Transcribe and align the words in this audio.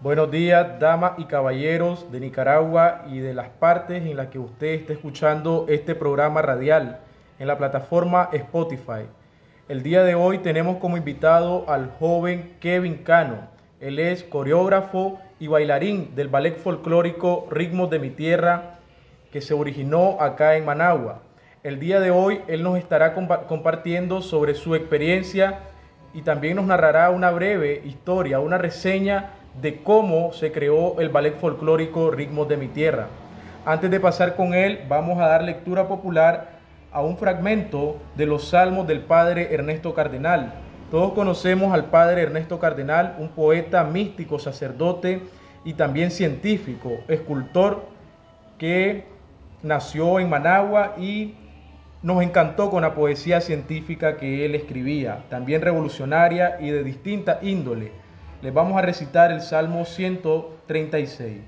Buenos 0.00 0.30
días, 0.30 0.78
damas 0.78 1.14
y 1.18 1.24
caballeros 1.24 2.12
de 2.12 2.20
Nicaragua 2.20 3.02
y 3.10 3.18
de 3.18 3.34
las 3.34 3.48
partes 3.48 4.06
en 4.06 4.16
las 4.16 4.28
que 4.28 4.38
usted 4.38 4.68
esté 4.68 4.92
escuchando 4.92 5.66
este 5.68 5.96
programa 5.96 6.40
radial 6.40 7.00
en 7.40 7.48
la 7.48 7.58
plataforma 7.58 8.28
Spotify. 8.32 9.06
El 9.68 9.82
día 9.82 10.04
de 10.04 10.14
hoy 10.14 10.38
tenemos 10.38 10.76
como 10.76 10.96
invitado 10.96 11.68
al 11.68 11.90
joven 11.98 12.54
Kevin 12.60 12.98
Cano. 12.98 13.48
Él 13.80 13.98
es 13.98 14.22
coreógrafo 14.22 15.18
y 15.40 15.48
bailarín 15.48 16.14
del 16.14 16.28
ballet 16.28 16.56
folclórico 16.56 17.48
Ritmos 17.50 17.90
de 17.90 17.98
mi 17.98 18.10
Tierra 18.10 18.78
que 19.32 19.40
se 19.40 19.52
originó 19.52 20.18
acá 20.20 20.54
en 20.54 20.64
Managua. 20.64 21.22
El 21.64 21.80
día 21.80 21.98
de 21.98 22.12
hoy 22.12 22.42
él 22.46 22.62
nos 22.62 22.78
estará 22.78 23.14
compartiendo 23.14 24.22
sobre 24.22 24.54
su 24.54 24.76
experiencia 24.76 25.58
y 26.14 26.22
también 26.22 26.54
nos 26.54 26.66
narrará 26.66 27.10
una 27.10 27.32
breve 27.32 27.82
historia, 27.84 28.38
una 28.38 28.58
reseña 28.58 29.32
de 29.60 29.82
cómo 29.82 30.32
se 30.32 30.52
creó 30.52 31.00
el 31.00 31.08
ballet 31.08 31.36
folclórico 31.36 32.10
Ritmos 32.10 32.48
de 32.48 32.56
mi 32.56 32.68
Tierra. 32.68 33.08
Antes 33.64 33.90
de 33.90 34.00
pasar 34.00 34.36
con 34.36 34.54
él, 34.54 34.80
vamos 34.88 35.18
a 35.18 35.26
dar 35.26 35.42
lectura 35.42 35.88
popular 35.88 36.58
a 36.92 37.02
un 37.02 37.16
fragmento 37.16 37.96
de 38.16 38.26
los 38.26 38.48
salmos 38.48 38.86
del 38.86 39.00
padre 39.00 39.52
Ernesto 39.52 39.94
Cardenal. 39.94 40.54
Todos 40.90 41.12
conocemos 41.12 41.74
al 41.74 41.86
padre 41.86 42.22
Ernesto 42.22 42.58
Cardenal, 42.58 43.16
un 43.18 43.28
poeta 43.28 43.84
místico, 43.84 44.38
sacerdote 44.38 45.22
y 45.64 45.74
también 45.74 46.10
científico, 46.10 46.92
escultor 47.08 47.82
que 48.58 49.04
nació 49.62 50.20
en 50.20 50.30
Managua 50.30 50.94
y 50.98 51.34
nos 52.02 52.22
encantó 52.22 52.70
con 52.70 52.82
la 52.82 52.94
poesía 52.94 53.40
científica 53.40 54.16
que 54.16 54.46
él 54.46 54.54
escribía, 54.54 55.24
también 55.28 55.62
revolucionaria 55.62 56.58
y 56.60 56.70
de 56.70 56.84
distinta 56.84 57.40
índole 57.42 57.90
les 58.40 58.54
vamos 58.54 58.78
a 58.78 58.82
recitar 58.82 59.32
el 59.32 59.40
Salmo 59.40 59.84
136. 59.84 61.40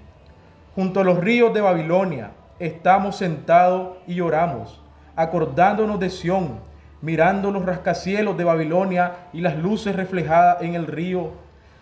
Junto 0.74 1.00
a 1.00 1.04
los 1.04 1.18
ríos 1.18 1.54
de 1.54 1.60
Babilonia 1.60 2.32
estamos 2.58 3.16
sentados 3.16 3.98
y 4.08 4.16
lloramos, 4.16 4.80
acordándonos 5.14 6.00
de 6.00 6.10
Sión, 6.10 6.58
mirando 7.00 7.52
los 7.52 7.64
rascacielos 7.64 8.36
de 8.36 8.44
Babilonia 8.44 9.12
y 9.32 9.40
las 9.40 9.56
luces 9.56 9.94
reflejadas 9.94 10.62
en 10.62 10.74
el 10.74 10.88
río, 10.88 11.30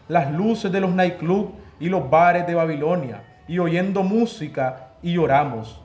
las 0.09 0.31
luces 0.31 0.70
de 0.73 0.81
los 0.81 0.91
nightclubs 0.91 1.53
y 1.81 1.89
los 1.89 2.09
bares 2.11 2.47
de 2.47 2.55
Babilonia, 2.55 3.22
y 3.47 3.59
oyendo 3.59 4.03
música 4.03 4.91
y 5.03 5.15
lloramos. 5.15 5.81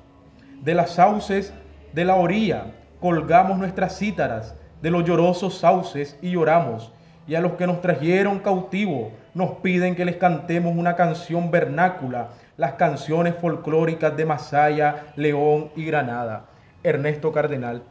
De 0.62 0.76
las 0.76 0.92
sauces 0.92 1.54
de 1.94 2.04
la 2.04 2.16
orilla 2.16 2.66
colgamos 3.00 3.58
nuestras 3.58 3.98
cítaras, 3.98 4.56
de 4.82 4.92
los 4.92 5.06
llorosos 5.06 5.60
sauces 5.60 6.18
y 6.22 6.32
lloramos 6.32 6.92
y 7.28 7.36
a 7.36 7.42
los 7.42 7.54
que 7.54 7.68
nos 7.68 7.82
trajeron 7.82 8.40
cautivos 8.40 9.12
nos 9.34 9.52
piden 9.58 9.96
que 9.96 10.06
les 10.06 10.18
cantemos 10.18 10.76
una 10.76 10.96
canción 10.96 11.52
vernácula, 11.52 12.30
las 12.58 12.74
canciones 12.74 13.36
folclóricas 13.36 14.16
de 14.16 14.26
Masaya, 14.26 15.08
León 15.16 15.72
y 15.76 15.86
Granada. 15.86 16.46
Ernesto 16.84 17.32
Cardenal. 17.32 17.82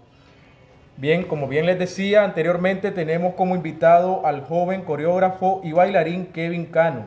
Bien, 0.98 1.24
como 1.24 1.48
bien 1.48 1.64
les 1.64 1.78
decía 1.78 2.24
anteriormente, 2.24 2.90
tenemos 2.90 3.34
como 3.34 3.56
invitado 3.56 4.26
al 4.26 4.42
joven 4.42 4.82
coreógrafo 4.82 5.62
y 5.64 5.72
bailarín 5.72 6.26
Kevin 6.26 6.66
Cano. 6.66 7.06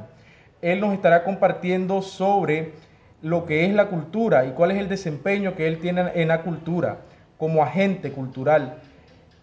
Él 0.61 0.81
nos 0.81 0.93
estará 0.93 1.23
compartiendo 1.23 2.01
sobre 2.01 2.73
lo 3.21 3.45
que 3.45 3.65
es 3.65 3.73
la 3.73 3.85
cultura 3.87 4.45
y 4.45 4.51
cuál 4.51 4.71
es 4.71 4.79
el 4.79 4.89
desempeño 4.89 5.55
que 5.55 5.67
él 5.67 5.77
tiene 5.79 6.11
en 6.15 6.29
la 6.29 6.41
cultura 6.41 6.97
como 7.37 7.63
agente 7.63 8.11
cultural. 8.11 8.79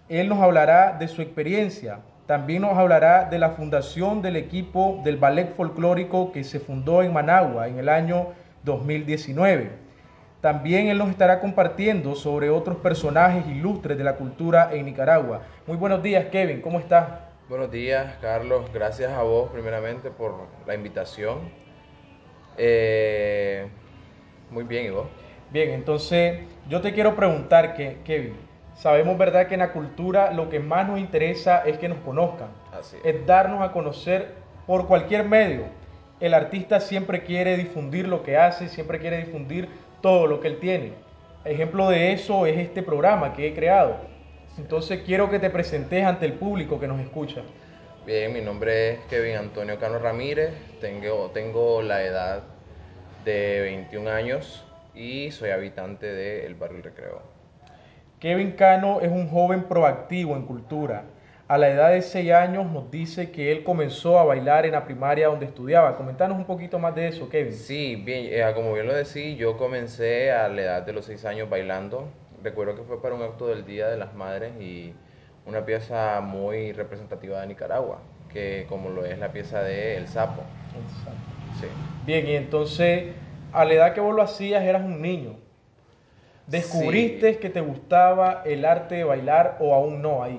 Él 0.08 0.28
nos 0.28 0.40
hablará 0.40 0.96
de 0.98 1.06
su 1.06 1.22
experiencia, 1.22 2.00
también 2.26 2.62
nos 2.62 2.78
hablará 2.78 3.24
de 3.28 3.38
la 3.38 3.50
fundación 3.50 4.22
del 4.22 4.36
equipo 4.36 5.00
del 5.04 5.16
ballet 5.16 5.54
folclórico 5.54 6.32
que 6.32 6.44
se 6.44 6.60
fundó 6.60 7.02
en 7.02 7.12
Managua 7.12 7.66
en 7.66 7.78
el 7.78 7.88
año 7.88 8.28
2019. 8.62 9.70
También 10.40 10.88
él 10.88 10.98
nos 10.98 11.10
estará 11.10 11.40
compartiendo 11.40 12.14
sobre 12.14 12.50
otros 12.50 12.76
personajes 12.78 13.46
ilustres 13.46 13.98
de 13.98 14.04
la 14.04 14.16
cultura 14.16 14.70
en 14.72 14.86
Nicaragua. 14.86 15.42
Muy 15.66 15.76
buenos 15.76 16.02
días, 16.02 16.26
Kevin, 16.26 16.60
¿cómo 16.60 16.78
estás? 16.78 17.08
Buenos 17.48 17.70
días, 17.70 18.16
Carlos. 18.20 18.70
Gracias 18.72 19.12
a 19.12 19.22
vos 19.22 19.50
primeramente 19.50 20.10
por 20.10 20.46
la 20.66 20.74
invitación. 20.74 21.40
Eh, 22.56 23.66
muy 24.50 24.64
bien, 24.64 24.86
¿y 24.86 24.90
vos? 24.90 25.06
Bien, 25.50 25.70
entonces 25.70 26.40
yo 26.68 26.80
te 26.80 26.92
quiero 26.92 27.14
preguntar, 27.14 27.74
que, 27.74 27.98
Kevin, 28.04 28.34
Sabemos, 28.74 29.18
¿verdad?, 29.18 29.46
que 29.46 29.54
en 29.54 29.60
la 29.60 29.72
cultura 29.72 30.32
lo 30.32 30.48
que 30.48 30.60
más 30.60 30.88
nos 30.88 30.98
interesa 30.98 31.62
es 31.64 31.78
que 31.78 31.88
nos 31.88 31.98
conozcan. 31.98 32.48
es. 33.04 33.26
darnos 33.26 33.62
a 33.62 33.72
conocer 33.72 34.34
por 34.66 34.86
cualquier 34.86 35.24
medio. 35.24 35.64
El 36.20 36.34
artista 36.34 36.80
siempre 36.80 37.24
quiere 37.24 37.56
difundir 37.56 38.08
lo 38.08 38.22
que 38.22 38.36
hace, 38.36 38.68
siempre 38.68 38.98
quiere 38.98 39.18
difundir 39.18 39.68
todo 40.00 40.26
lo 40.26 40.40
que 40.40 40.48
él 40.48 40.58
tiene. 40.60 40.92
Ejemplo 41.44 41.88
de 41.88 42.12
eso 42.12 42.46
es 42.46 42.56
este 42.58 42.82
programa 42.82 43.32
que 43.34 43.48
he 43.48 43.54
creado. 43.54 43.96
Entonces 44.58 45.02
quiero 45.04 45.30
que 45.30 45.38
te 45.38 45.50
presentes 45.50 46.04
ante 46.04 46.26
el 46.26 46.34
público 46.34 46.78
que 46.78 46.86
nos 46.86 47.00
escucha. 47.00 47.42
Bien, 48.06 48.32
mi 48.32 48.40
nombre 48.40 48.92
es 48.92 48.98
Kevin 49.08 49.36
Antonio 49.36 49.78
Cano 49.78 49.98
Ramírez, 49.98 50.52
tengo, 50.80 51.30
tengo 51.32 51.82
la 51.82 52.02
edad 52.02 52.42
de 53.24 53.60
21 53.60 54.10
años 54.10 54.64
y 54.94 55.30
soy 55.30 55.50
habitante 55.50 56.06
del 56.06 56.54
barrio 56.54 56.82
Recreo. 56.82 57.41
Kevin 58.22 58.52
Cano 58.52 59.00
es 59.00 59.10
un 59.10 59.28
joven 59.28 59.64
proactivo 59.64 60.36
en 60.36 60.46
cultura. 60.46 61.06
A 61.48 61.58
la 61.58 61.70
edad 61.70 61.90
de 61.90 62.02
6 62.02 62.30
años 62.30 62.70
nos 62.70 62.88
dice 62.88 63.32
que 63.32 63.50
él 63.50 63.64
comenzó 63.64 64.16
a 64.20 64.22
bailar 64.22 64.64
en 64.64 64.70
la 64.70 64.84
primaria 64.84 65.26
donde 65.26 65.46
estudiaba. 65.46 65.96
Comentanos 65.96 66.38
un 66.38 66.44
poquito 66.44 66.78
más 66.78 66.94
de 66.94 67.08
eso, 67.08 67.28
Kevin. 67.28 67.52
Sí, 67.52 67.96
bien, 67.96 68.28
eh, 68.30 68.48
como 68.54 68.74
bien 68.74 68.86
lo 68.86 68.94
decía, 68.94 69.34
yo 69.34 69.56
comencé 69.56 70.30
a 70.30 70.48
la 70.48 70.62
edad 70.62 70.82
de 70.86 70.92
los 70.92 71.06
6 71.06 71.24
años 71.24 71.50
bailando. 71.50 72.06
Recuerdo 72.44 72.76
que 72.76 72.84
fue 72.84 73.02
para 73.02 73.16
un 73.16 73.22
acto 73.22 73.48
del 73.48 73.66
Día 73.66 73.88
de 73.88 73.96
las 73.96 74.14
Madres 74.14 74.52
y 74.60 74.94
una 75.44 75.66
pieza 75.66 76.20
muy 76.20 76.70
representativa 76.70 77.40
de 77.40 77.48
Nicaragua, 77.48 78.02
que 78.32 78.66
como 78.68 78.90
lo 78.90 79.04
es 79.04 79.18
la 79.18 79.32
pieza 79.32 79.64
de 79.64 79.96
El 79.96 80.06
Sapo. 80.06 80.42
El 80.76 80.88
Sapo. 81.02 81.16
Sí. 81.60 81.66
Bien, 82.06 82.24
y 82.28 82.36
entonces, 82.36 83.14
a 83.52 83.64
la 83.64 83.74
edad 83.74 83.94
que 83.94 84.00
vos 84.00 84.14
lo 84.14 84.22
hacías, 84.22 84.62
eras 84.62 84.84
un 84.84 85.02
niño. 85.02 85.41
¿Descubriste 86.52 87.38
que 87.38 87.48
te 87.48 87.62
gustaba 87.62 88.42
el 88.44 88.66
arte 88.66 88.96
de 88.96 89.04
bailar 89.04 89.56
o 89.58 89.74
aún 89.74 90.02
no 90.02 90.22
ahí? 90.22 90.38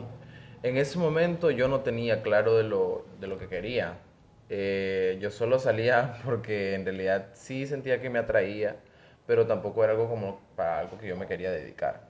En 0.62 0.78
ese 0.78 1.00
momento 1.00 1.50
yo 1.50 1.68
no 1.68 1.80
tenía 1.80 2.22
claro 2.22 2.56
de 2.56 2.64
lo, 2.64 3.04
de 3.20 3.26
lo 3.26 3.40
que 3.40 3.48
quería. 3.48 3.98
Eh, 4.48 5.18
yo 5.20 5.32
solo 5.32 5.58
salía 5.58 6.20
porque 6.24 6.76
en 6.76 6.86
realidad 6.86 7.30
sí 7.34 7.66
sentía 7.66 8.00
que 8.00 8.12
me 8.12 8.20
atraía, 8.20 8.76
pero 9.26 9.48
tampoco 9.48 9.84
era 9.84 9.94
algo 9.94 10.08
como 10.08 10.40
para 10.56 10.78
algo 10.78 11.00
que 11.00 11.08
yo 11.08 11.18
me 11.18 11.26
quería 11.26 11.50
dedicar. 11.50 12.08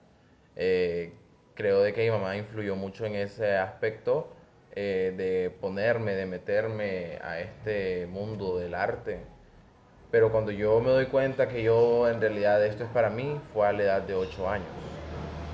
Eh, 0.58 1.13
creo 1.53 1.81
de 1.81 1.94
que 1.94 2.03
mi 2.03 2.12
mamá 2.12 2.36
influyó 2.36 2.75
mucho 2.75 3.06
en 3.06 3.16
ese 3.16 3.56
aspecto 3.56 4.34
eh, 4.75 5.13
de 5.16 5.50
ponerme, 5.62 6.13
de 6.13 6.25
meterme 6.25 7.19
a 7.22 7.40
este 7.40 8.06
mundo 8.08 8.59
del 8.59 8.74
arte 8.74 9.22
pero 10.13 10.31
cuando 10.31 10.51
yo 10.51 10.79
me 10.79 10.91
doy 10.91 11.07
cuenta 11.07 11.47
que 11.47 11.63
yo 11.63 12.07
en 12.07 12.22
realidad 12.22 12.63
esto 12.63 12.84
es 12.84 12.90
para 12.91 13.09
mí, 13.09 13.35
fue 13.51 13.68
a 13.68 13.74
la 13.74 13.81
edad 13.81 14.01
de 14.03 14.13
8 14.13 14.47
años, 14.47 14.69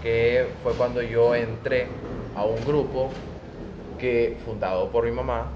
que 0.02 0.53
fue 0.62 0.75
cuando 0.75 1.02
yo 1.02 1.34
entré 1.34 1.88
a 2.36 2.44
un 2.44 2.66
grupo 2.66 3.09
que 3.97 4.38
fundado 4.44 4.92
por 4.92 5.06
mi 5.06 5.12
mamá, 5.12 5.50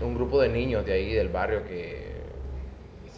un 0.00 0.14
grupo 0.14 0.40
de 0.40 0.48
niños 0.48 0.86
de 0.86 0.94
ahí 0.94 1.12
del 1.12 1.28
barrio 1.28 1.62
que 1.68 2.14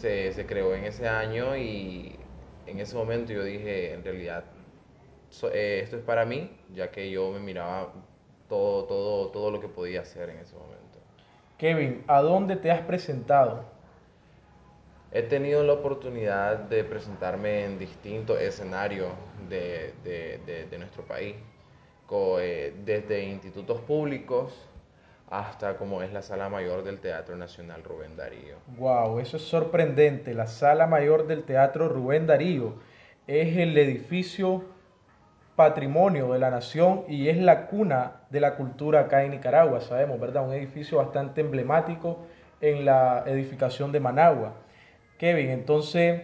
se, 0.01 0.33
se 0.33 0.45
creó 0.45 0.75
en 0.75 0.83
ese 0.83 1.07
año 1.07 1.55
y 1.55 2.19
en 2.67 2.77
ese 2.81 2.93
momento 2.97 3.31
yo 3.31 3.45
dije, 3.45 3.93
en 3.93 4.03
realidad, 4.03 4.43
eh, 5.53 5.79
esto 5.81 5.95
es 5.95 6.03
para 6.03 6.25
mí, 6.25 6.51
ya 6.73 6.91
que 6.91 7.09
yo 7.09 7.31
me 7.31 7.39
miraba 7.39 7.93
todo, 8.49 8.83
todo, 8.83 9.27
todo 9.29 9.49
lo 9.49 9.61
que 9.61 9.69
podía 9.69 10.01
hacer 10.01 10.29
en 10.29 10.39
ese 10.39 10.57
momento. 10.57 10.99
Kevin, 11.57 12.03
¿a 12.07 12.21
dónde 12.21 12.57
te 12.57 12.69
has 12.69 12.81
presentado? 12.81 13.70
He 15.13 15.23
tenido 15.23 15.63
la 15.63 15.73
oportunidad 15.73 16.57
de 16.57 16.85
presentarme 16.85 17.65
en 17.65 17.77
distintos 17.77 18.39
escenarios 18.39 19.09
de, 19.49 19.93
de, 20.05 20.77
nuestro 20.77 21.03
país, 21.03 21.35
eh, 22.39 22.73
desde 22.85 23.23
institutos 23.23 23.81
públicos 23.81 24.53
hasta 25.29 25.77
como 25.77 26.01
es 26.01 26.11
la 26.11 26.21
Sala 26.21 26.49
Mayor 26.49 26.83
del 26.83 26.99
Teatro 26.99 27.37
Nacional 27.37 27.83
Rubén 27.83 28.17
Darío. 28.17 28.55
Wow, 28.77 29.19
eso 29.19 29.37
es 29.37 29.43
sorprendente. 29.43 30.33
La 30.33 30.47
Sala 30.47 30.87
Mayor 30.87 31.25
del 31.25 31.43
Teatro 31.43 31.87
Rubén 31.87 32.27
Darío 32.27 32.75
es 33.27 33.57
el 33.57 33.77
edificio 33.77 34.65
patrimonio 35.55 36.33
de 36.33 36.39
la 36.39 36.51
nación 36.51 37.03
y 37.07 37.29
es 37.29 37.37
la 37.37 37.67
cuna 37.67 38.21
de 38.29 38.41
la 38.41 38.55
cultura 38.55 39.01
acá 39.01 39.23
en 39.23 39.31
Nicaragua, 39.31 39.79
sabemos, 39.79 40.19
¿verdad? 40.19 40.45
Un 40.45 40.53
edificio 40.53 40.97
bastante 40.97 41.41
emblemático 41.41 42.19
en 42.59 42.83
la 42.83 43.23
edificación 43.25 43.91
de 43.91 43.99
Managua. 44.01 44.53
Kevin, 45.21 45.51
entonces, 45.51 46.19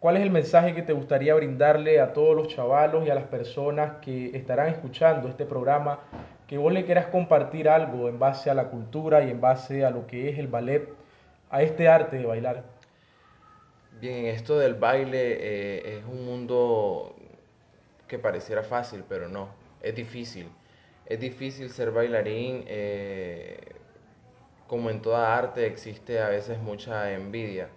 ¿cuál 0.00 0.18
es 0.18 0.22
el 0.22 0.30
mensaje 0.30 0.74
que 0.74 0.82
te 0.82 0.92
gustaría 0.92 1.34
brindarle 1.34 1.98
a 1.98 2.12
todos 2.12 2.36
los 2.36 2.48
chavalos 2.48 3.06
y 3.06 3.08
a 3.08 3.14
las 3.14 3.24
personas 3.24 4.02
que 4.02 4.36
estarán 4.36 4.68
escuchando 4.68 5.28
este 5.30 5.46
programa? 5.46 6.00
Que 6.46 6.58
vos 6.58 6.70
le 6.70 6.84
quieras 6.84 7.06
compartir 7.06 7.70
algo 7.70 8.06
en 8.06 8.18
base 8.18 8.50
a 8.50 8.54
la 8.54 8.68
cultura 8.68 9.24
y 9.24 9.30
en 9.30 9.40
base 9.40 9.82
a 9.82 9.90
lo 9.90 10.06
que 10.06 10.28
es 10.28 10.38
el 10.38 10.48
ballet 10.48 10.90
a 11.48 11.62
este 11.62 11.88
arte 11.88 12.18
de 12.18 12.26
bailar? 12.26 12.64
Bien, 13.98 14.26
esto 14.26 14.58
del 14.58 14.74
baile 14.74 15.38
eh, 15.40 15.96
es 15.96 16.04
un 16.04 16.26
mundo 16.26 17.16
que 18.06 18.18
pareciera 18.18 18.62
fácil, 18.62 19.04
pero 19.08 19.26
no, 19.26 19.48
es 19.80 19.94
difícil. 19.94 20.50
Es 21.06 21.18
difícil 21.18 21.70
ser 21.70 21.92
bailarín, 21.92 22.64
eh, 22.66 23.56
como 24.66 24.90
en 24.90 25.00
toda 25.00 25.34
arte 25.34 25.66
existe 25.66 26.20
a 26.20 26.28
veces 26.28 26.58
mucha 26.58 27.10
envidia, 27.10 27.70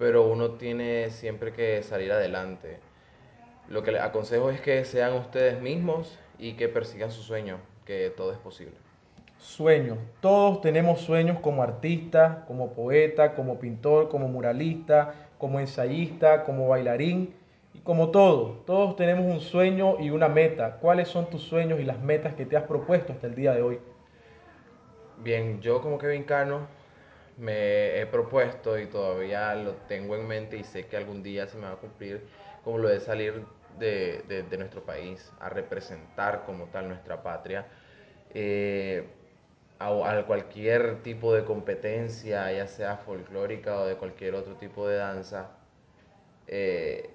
pero 0.00 0.26
uno 0.26 0.52
tiene 0.52 1.10
siempre 1.10 1.52
que 1.52 1.82
salir 1.82 2.10
adelante. 2.10 2.78
Lo 3.68 3.82
que 3.82 3.92
les 3.92 4.00
aconsejo 4.00 4.48
es 4.48 4.58
que 4.62 4.86
sean 4.86 5.12
ustedes 5.12 5.60
mismos 5.60 6.18
y 6.38 6.54
que 6.54 6.70
persigan 6.70 7.10
su 7.10 7.20
sueño, 7.20 7.58
que 7.84 8.08
todo 8.16 8.32
es 8.32 8.38
posible. 8.38 8.72
Sueños. 9.36 9.98
Todos 10.22 10.62
tenemos 10.62 11.02
sueños 11.02 11.38
como 11.40 11.62
artista, 11.62 12.46
como 12.48 12.72
poeta, 12.72 13.34
como 13.34 13.60
pintor, 13.60 14.08
como 14.08 14.26
muralista, 14.26 15.28
como 15.36 15.60
ensayista, 15.60 16.44
como 16.44 16.66
bailarín 16.66 17.34
y 17.74 17.80
como 17.80 18.08
todo. 18.08 18.62
Todos 18.64 18.96
tenemos 18.96 19.26
un 19.26 19.42
sueño 19.42 20.00
y 20.00 20.08
una 20.08 20.28
meta. 20.28 20.78
¿Cuáles 20.80 21.08
son 21.08 21.28
tus 21.28 21.42
sueños 21.42 21.78
y 21.78 21.84
las 21.84 22.00
metas 22.00 22.32
que 22.32 22.46
te 22.46 22.56
has 22.56 22.64
propuesto 22.64 23.12
hasta 23.12 23.26
el 23.26 23.34
día 23.34 23.52
de 23.52 23.60
hoy? 23.60 23.78
Bien, 25.22 25.60
yo 25.60 25.82
como 25.82 25.98
Kevin 25.98 26.22
Cano 26.22 26.79
me 27.40 28.00
he 28.00 28.06
propuesto 28.06 28.78
y 28.78 28.86
todavía 28.86 29.54
lo 29.54 29.72
tengo 29.88 30.14
en 30.14 30.28
mente 30.28 30.56
y 30.58 30.64
sé 30.64 30.86
que 30.86 30.96
algún 30.96 31.22
día 31.22 31.46
se 31.46 31.56
me 31.56 31.64
va 31.64 31.72
a 31.72 31.76
cumplir 31.76 32.26
como 32.62 32.78
lo 32.78 32.88
de 32.88 33.00
salir 33.00 33.44
de, 33.78 34.22
de, 34.28 34.58
nuestro 34.58 34.82
país 34.82 35.32
a 35.40 35.48
representar 35.48 36.44
como 36.44 36.66
tal 36.66 36.88
nuestra 36.88 37.22
patria. 37.22 37.66
Eh, 38.34 39.06
a, 39.78 40.24
cualquier 40.26 41.02
tipo 41.02 41.34
de 41.34 41.44
competencia, 41.44 42.52
ya 42.52 42.66
sea 42.66 42.98
folclórica 42.98 43.80
o 43.80 43.86
de 43.86 43.96
cualquier 43.96 44.34
otro 44.34 44.54
tipo 44.56 44.86
de 44.86 44.96
danza. 44.98 45.50
Eh, 46.46 47.10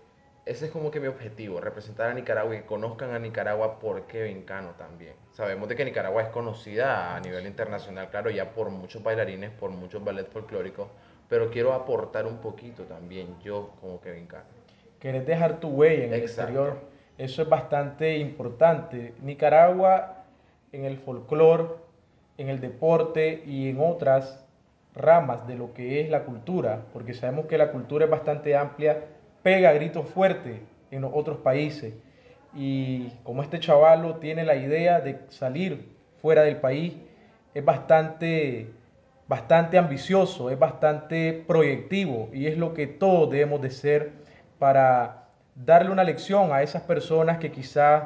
ese 0.45 0.65
es 0.65 0.71
como 0.71 0.91
que 0.91 0.99
mi 0.99 1.07
objetivo, 1.07 1.59
representar 1.59 2.11
a 2.11 2.13
Nicaragua 2.13 2.55
y 2.55 2.59
que 2.59 2.65
conozcan 2.65 3.11
a 3.13 3.19
Nicaragua 3.19 3.79
por 3.79 4.03
Kevin 4.07 4.43
Cano 4.43 4.71
también. 4.77 5.13
Sabemos 5.31 5.67
de 5.69 5.75
que 5.75 5.85
Nicaragua 5.85 6.21
es 6.21 6.29
conocida 6.29 7.15
a 7.15 7.19
nivel 7.19 7.47
internacional, 7.47 8.09
claro, 8.09 8.29
ya 8.29 8.51
por 8.53 8.69
muchos 8.69 9.01
bailarines, 9.01 9.51
por 9.51 9.71
muchos 9.71 10.03
ballet 10.03 10.27
folclóricos, 10.29 10.87
pero 11.27 11.49
quiero 11.49 11.73
aportar 11.73 12.27
un 12.27 12.37
poquito 12.37 12.83
también 12.83 13.39
yo 13.43 13.71
como 13.81 13.99
Kevin 14.01 14.27
Cano. 14.27 14.45
Querés 14.99 15.25
dejar 15.25 15.59
tu 15.59 15.69
huella 15.69 16.05
en 16.05 16.13
el 16.13 16.21
exterior, 16.21 16.77
eso 17.17 17.41
es 17.41 17.49
bastante 17.49 18.17
importante. 18.17 19.13
Nicaragua 19.21 20.23
en 20.71 20.85
el 20.85 20.97
folclore 20.97 21.85
en 22.37 22.49
el 22.49 22.59
deporte 22.59 23.43
y 23.45 23.69
en 23.69 23.79
otras 23.79 24.45
ramas 24.93 25.47
de 25.47 25.55
lo 25.55 25.73
que 25.73 26.01
es 26.01 26.09
la 26.09 26.23
cultura, 26.23 26.85
porque 26.93 27.13
sabemos 27.13 27.45
que 27.47 27.57
la 27.57 27.71
cultura 27.71 28.05
es 28.05 28.11
bastante 28.11 28.55
amplia, 28.55 29.03
pega 29.45 29.71
gritos 29.73 30.09
fuertes 30.09 30.59
en 30.89 31.03
otros 31.03 31.37
países. 31.37 31.93
Y 32.55 33.09
como 33.21 33.43
este 33.43 33.59
chavalo 33.59 34.15
tiene 34.15 34.43
la 34.43 34.55
idea 34.55 35.01
de 35.01 35.19
salir 35.29 35.87
fuera 36.19 36.41
del 36.41 36.57
país, 36.57 36.95
es 37.53 37.63
bastante, 37.63 38.71
bastante 39.27 39.77
ambicioso, 39.77 40.49
es 40.49 40.57
bastante 40.57 41.43
proyectivo 41.45 42.27
y 42.33 42.47
es 42.47 42.57
lo 42.57 42.73
que 42.73 42.87
todos 42.87 43.29
debemos 43.29 43.61
de 43.61 43.69
ser 43.69 44.13
para 44.57 45.27
darle 45.53 45.91
una 45.91 46.03
lección 46.03 46.51
a 46.51 46.63
esas 46.63 46.81
personas 46.81 47.37
que 47.37 47.51
quizás 47.51 48.05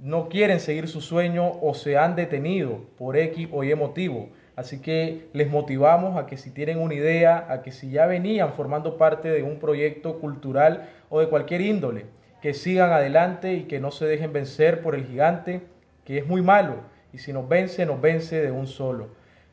no 0.00 0.28
quieren 0.28 0.58
seguir 0.58 0.88
su 0.88 1.00
sueño 1.00 1.60
o 1.62 1.74
se 1.74 1.96
han 1.96 2.16
detenido 2.16 2.80
por 2.98 3.16
X 3.16 3.48
o 3.52 3.62
Y 3.62 3.72
motivo. 3.76 4.30
Así 4.54 4.80
que 4.82 5.28
les 5.32 5.50
motivamos 5.50 6.18
a 6.18 6.26
que 6.26 6.36
si 6.36 6.50
tienen 6.50 6.78
una 6.78 6.94
idea, 6.94 7.46
a 7.48 7.62
que 7.62 7.72
si 7.72 7.90
ya 7.90 8.06
venían 8.06 8.52
formando 8.52 8.98
parte 8.98 9.30
de 9.30 9.42
un 9.42 9.58
proyecto 9.58 10.18
cultural 10.18 10.90
o 11.08 11.20
de 11.20 11.28
cualquier 11.28 11.62
índole, 11.62 12.04
que 12.42 12.52
sigan 12.52 12.92
adelante 12.92 13.54
y 13.54 13.64
que 13.64 13.80
no 13.80 13.90
se 13.90 14.04
dejen 14.04 14.32
vencer 14.32 14.82
por 14.82 14.94
el 14.94 15.06
gigante, 15.06 15.62
que 16.04 16.18
es 16.18 16.26
muy 16.26 16.42
malo. 16.42 16.76
Y 17.12 17.18
si 17.18 17.32
nos 17.32 17.48
vence, 17.48 17.86
nos 17.86 18.00
vence 18.00 18.42
de 18.42 18.50
un 18.50 18.66
solo. 18.66 19.08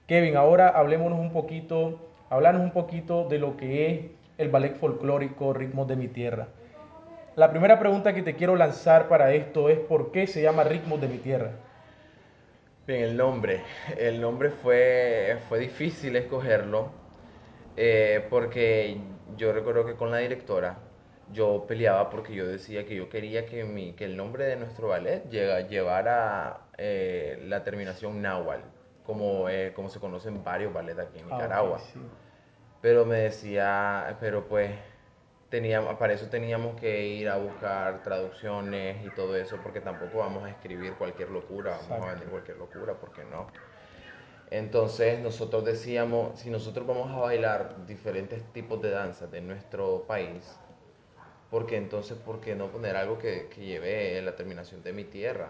Kevin, 0.08 0.36
ahora 0.36 0.70
hablémonos 0.70 1.20
un 1.20 1.32
poquito, 1.32 2.00
hablarnos 2.30 2.64
un 2.64 2.72
poquito 2.72 3.28
de 3.30 3.40
lo 3.40 3.56
que 3.56 3.92
es 3.92 4.00
el 4.38 4.50
ballet 4.50 4.76
folclórico 4.76 5.54
Ritmos 5.54 5.88
de 5.88 5.96
mi 5.96 6.08
Tierra. 6.08 6.48
La 7.36 7.52
primera 7.52 7.80
pregunta 7.80 8.14
que 8.14 8.24
te 8.24 8.36
quiero 8.36 8.56
lanzar 8.56 9.08
para 9.08 9.34
esto 9.34 9.70
es 9.70 9.80
¿por 9.80 10.12
qué 10.12 10.28
se 10.28 10.42
llama 10.42 10.64
Ritmos 10.64 11.00
de 11.00 11.08
mi 11.08 11.20
Tierra? 11.20 11.52
Bien, 12.90 13.04
el 13.04 13.18
nombre. 13.18 13.62
El 14.00 14.20
nombre 14.20 14.50
fue, 14.50 15.38
fue 15.48 15.60
difícil 15.60 16.16
escogerlo 16.16 16.90
eh, 17.78 18.26
porque 18.32 18.98
yo 19.38 19.54
recuerdo 19.54 19.86
que 19.86 19.94
con 19.94 20.10
la 20.10 20.18
directora 20.18 20.80
yo 21.32 21.66
peleaba 21.68 22.10
porque 22.10 22.34
yo 22.34 22.48
decía 22.48 22.88
que 22.88 22.96
yo 22.96 23.08
quería 23.08 23.46
que, 23.46 23.64
mi, 23.64 23.94
que 23.94 24.06
el 24.06 24.18
nombre 24.18 24.46
de 24.46 24.56
nuestro 24.56 24.88
ballet 24.88 25.24
llega, 25.30 25.68
llevara 25.68 26.62
eh, 26.80 27.40
la 27.46 27.64
terminación 27.64 28.24
náhuatl, 28.24 28.64
como, 29.06 29.50
eh, 29.50 29.72
como 29.76 29.90
se 29.90 30.00
conocen 30.00 30.44
varios 30.44 30.74
ballets 30.74 30.98
aquí 30.98 31.20
en 31.20 31.26
ah, 31.30 31.36
Nicaragua. 31.36 31.80
Pero 32.82 33.06
me 33.06 33.18
decía, 33.18 34.18
pero 34.20 34.48
pues 34.48 34.72
teníamos, 35.50 35.96
para 35.98 36.14
eso 36.14 36.28
teníamos 36.28 36.80
que 36.80 37.08
ir 37.08 37.30
a 37.30 37.38
buscar 37.38 38.04
traducciones 38.04 39.06
y 39.06 39.10
todo 39.12 39.36
eso, 39.36 39.62
porque 39.62 39.82
tampoco 39.82 40.20
vamos 40.20 40.44
a 40.46 40.50
escribir 40.50 40.96
cualquier 40.98 41.30
locura, 41.32 41.78
vamos 41.90 42.08
a 42.08 42.12
vender 42.12 42.30
cualquier 42.30 42.58
locura, 42.58 42.94
porque 43.00 43.24
no. 43.26 43.48
Entonces 44.52 45.20
nosotros 45.20 45.64
decíamos, 45.66 46.40
si 46.40 46.50
nosotros 46.50 46.88
vamos 46.88 47.12
a 47.12 47.20
bailar 47.20 47.86
diferentes 47.86 48.44
tipos 48.54 48.82
de 48.82 48.90
danzas 48.92 49.32
de 49.32 49.42
nuestro 49.42 50.06
país, 50.08 50.60
porque 51.52 51.78
entonces, 51.78 52.18
¿por 52.18 52.42
qué 52.42 52.56
no 52.56 52.68
poner 52.72 52.96
algo 52.96 53.18
que, 53.18 53.50
que 53.50 53.66
lleve 53.66 54.22
la 54.22 54.36
terminación 54.36 54.84
de 54.84 54.94
mi 54.94 55.04
tierra? 55.04 55.50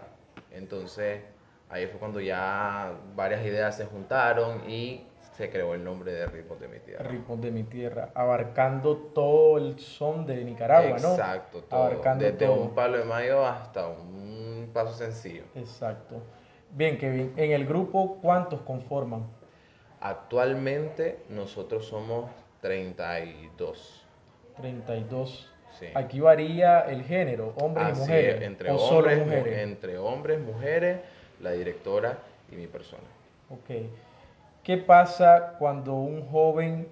Entonces, 0.50 1.22
ahí 1.68 1.86
fue 1.86 1.98
cuando 2.00 2.20
ya 2.20 2.92
varias 3.14 3.44
ideas 3.44 3.76
se 3.76 3.86
juntaron 3.86 4.68
y 4.68 5.06
se 5.32 5.50
creó 5.50 5.74
el 5.74 5.84
nombre 5.84 6.12
de 6.12 6.26
Ritmos 6.26 6.60
de 6.60 6.68
mi 6.68 6.78
tierra. 6.80 7.08
Ritmos 7.08 7.40
de 7.40 7.50
mi 7.50 7.62
tierra, 7.64 8.10
abarcando 8.14 8.96
todo 8.96 9.58
el 9.58 9.78
son 9.78 10.26
de 10.26 10.44
Nicaragua, 10.44 10.98
¿no? 10.98 11.12
Exacto, 11.12 11.62
todo. 11.62 11.84
Abarcando 11.84 12.24
Desde 12.24 12.48
un 12.48 12.74
palo 12.74 12.98
de 12.98 13.04
mayo 13.04 13.46
hasta 13.46 13.86
un 13.86 14.70
paso 14.72 14.92
sencillo. 14.92 15.44
Exacto. 15.54 16.22
Bien, 16.72 16.98
Kevin, 16.98 17.32
en 17.36 17.52
el 17.52 17.66
grupo, 17.66 18.18
¿cuántos 18.20 18.60
conforman? 18.62 19.26
Actualmente 20.00 21.24
nosotros 21.28 21.86
somos 21.86 22.30
32. 22.60 24.06
32. 24.56 25.52
Sí. 25.78 25.86
Aquí 25.94 26.20
varía 26.20 26.80
el 26.80 27.04
género, 27.04 27.54
hombres 27.60 27.96
y 27.96 28.00
mujeres. 28.00 28.42
entre, 28.42 28.70
hombres, 28.70 29.18
mujeres. 29.26 29.58
entre 29.58 29.98
hombres, 29.98 30.40
mujeres, 30.40 31.00
la 31.40 31.52
directora 31.52 32.18
y 32.50 32.56
mi 32.56 32.66
persona. 32.66 33.04
Ok. 33.50 33.70
¿Qué 34.62 34.76
pasa 34.76 35.56
cuando 35.58 35.94
un 35.94 36.28
joven 36.28 36.86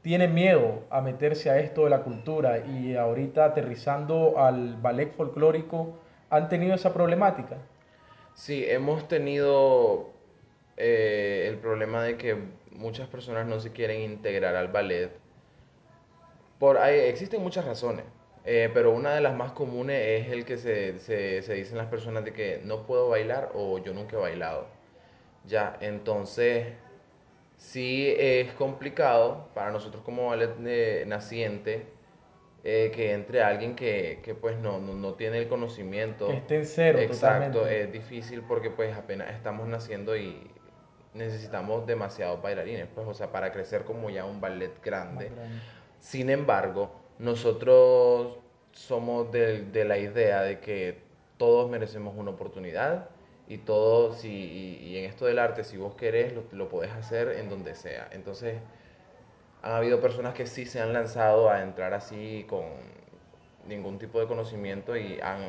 tiene 0.00 0.26
miedo 0.26 0.82
a 0.90 1.02
meterse 1.02 1.50
a 1.50 1.58
esto 1.58 1.84
de 1.84 1.90
la 1.90 2.02
cultura 2.02 2.58
y 2.66 2.96
ahorita 2.96 3.44
aterrizando 3.44 4.38
al 4.38 4.76
ballet 4.80 5.12
folclórico 5.14 5.98
han 6.30 6.48
tenido 6.48 6.74
esa 6.74 6.94
problemática? 6.94 7.58
Sí, 8.34 8.64
hemos 8.66 9.06
tenido 9.06 10.10
eh, 10.78 11.46
el 11.48 11.58
problema 11.58 12.02
de 12.02 12.16
que 12.16 12.36
muchas 12.70 13.06
personas 13.06 13.46
no 13.46 13.60
se 13.60 13.70
quieren 13.72 14.00
integrar 14.00 14.56
al 14.56 14.68
ballet. 14.68 15.10
Por, 16.58 16.78
existen 16.78 17.42
muchas 17.42 17.66
razones, 17.66 18.06
eh, 18.46 18.70
pero 18.72 18.92
una 18.92 19.14
de 19.14 19.20
las 19.20 19.34
más 19.34 19.52
comunes 19.52 20.00
es 20.00 20.32
el 20.32 20.46
que 20.46 20.56
se, 20.56 20.98
se, 21.00 21.42
se 21.42 21.54
dicen 21.54 21.76
las 21.76 21.88
personas 21.88 22.24
de 22.24 22.32
que 22.32 22.62
no 22.64 22.86
puedo 22.86 23.10
bailar 23.10 23.50
o 23.54 23.78
yo 23.78 23.92
nunca 23.92 24.16
he 24.16 24.20
bailado. 24.20 24.66
Ya, 25.46 25.76
entonces 25.80 26.68
sí 27.56 28.14
es 28.16 28.52
complicado 28.54 29.48
para 29.54 29.70
nosotros 29.70 30.02
como 30.04 30.28
ballet 30.28 30.54
eh, 30.64 31.04
naciente 31.06 31.86
eh, 32.64 32.92
que 32.94 33.12
entre 33.12 33.42
alguien 33.42 33.74
que, 33.74 34.20
que 34.22 34.34
pues 34.34 34.56
no, 34.58 34.78
no, 34.78 35.14
tiene 35.14 35.38
el 35.38 35.48
conocimiento. 35.48 36.28
Que 36.28 36.36
esté 36.36 36.56
en 36.58 36.66
cero. 36.66 36.98
Exacto, 37.00 37.66
es 37.66 37.90
difícil 37.92 38.42
porque 38.42 38.70
pues 38.70 38.96
apenas 38.96 39.30
estamos 39.34 39.66
naciendo 39.66 40.16
y 40.16 40.48
necesitamos 41.14 41.86
demasiados 41.86 42.40
bailarines, 42.40 42.86
pues 42.94 43.06
o 43.06 43.14
sea, 43.14 43.32
para 43.32 43.52
crecer 43.52 43.84
como 43.84 44.10
ya 44.10 44.24
un 44.24 44.40
ballet 44.40 44.72
grande. 44.82 45.30
Sin 45.98 46.30
embargo, 46.30 46.92
nosotros 47.18 48.38
somos 48.70 49.30
de, 49.32 49.64
de 49.64 49.84
la 49.84 49.98
idea 49.98 50.42
de 50.42 50.60
que 50.60 50.98
todos 51.36 51.68
merecemos 51.68 52.14
una 52.16 52.30
oportunidad 52.30 53.08
y 53.52 53.58
todo, 53.58 54.14
si, 54.14 54.30
y, 54.30 54.96
en 54.96 55.04
esto 55.04 55.26
del 55.26 55.38
arte, 55.38 55.62
si 55.62 55.76
vos 55.76 55.94
querés, 55.94 56.32
lo, 56.32 56.44
lo 56.52 56.68
podés 56.70 56.90
hacer 56.92 57.28
en 57.38 57.50
donde 57.50 57.74
sea. 57.74 58.08
Entonces, 58.12 58.56
han 59.62 59.72
habido 59.72 60.00
personas 60.00 60.32
que 60.32 60.46
sí 60.46 60.64
se 60.64 60.80
han 60.80 60.94
lanzado 60.94 61.50
a 61.50 61.62
entrar 61.62 61.92
así 61.92 62.46
con 62.48 62.64
ningún 63.68 63.98
tipo 63.98 64.18
de 64.20 64.26
conocimiento 64.26 64.96
y 64.96 65.20
han 65.20 65.42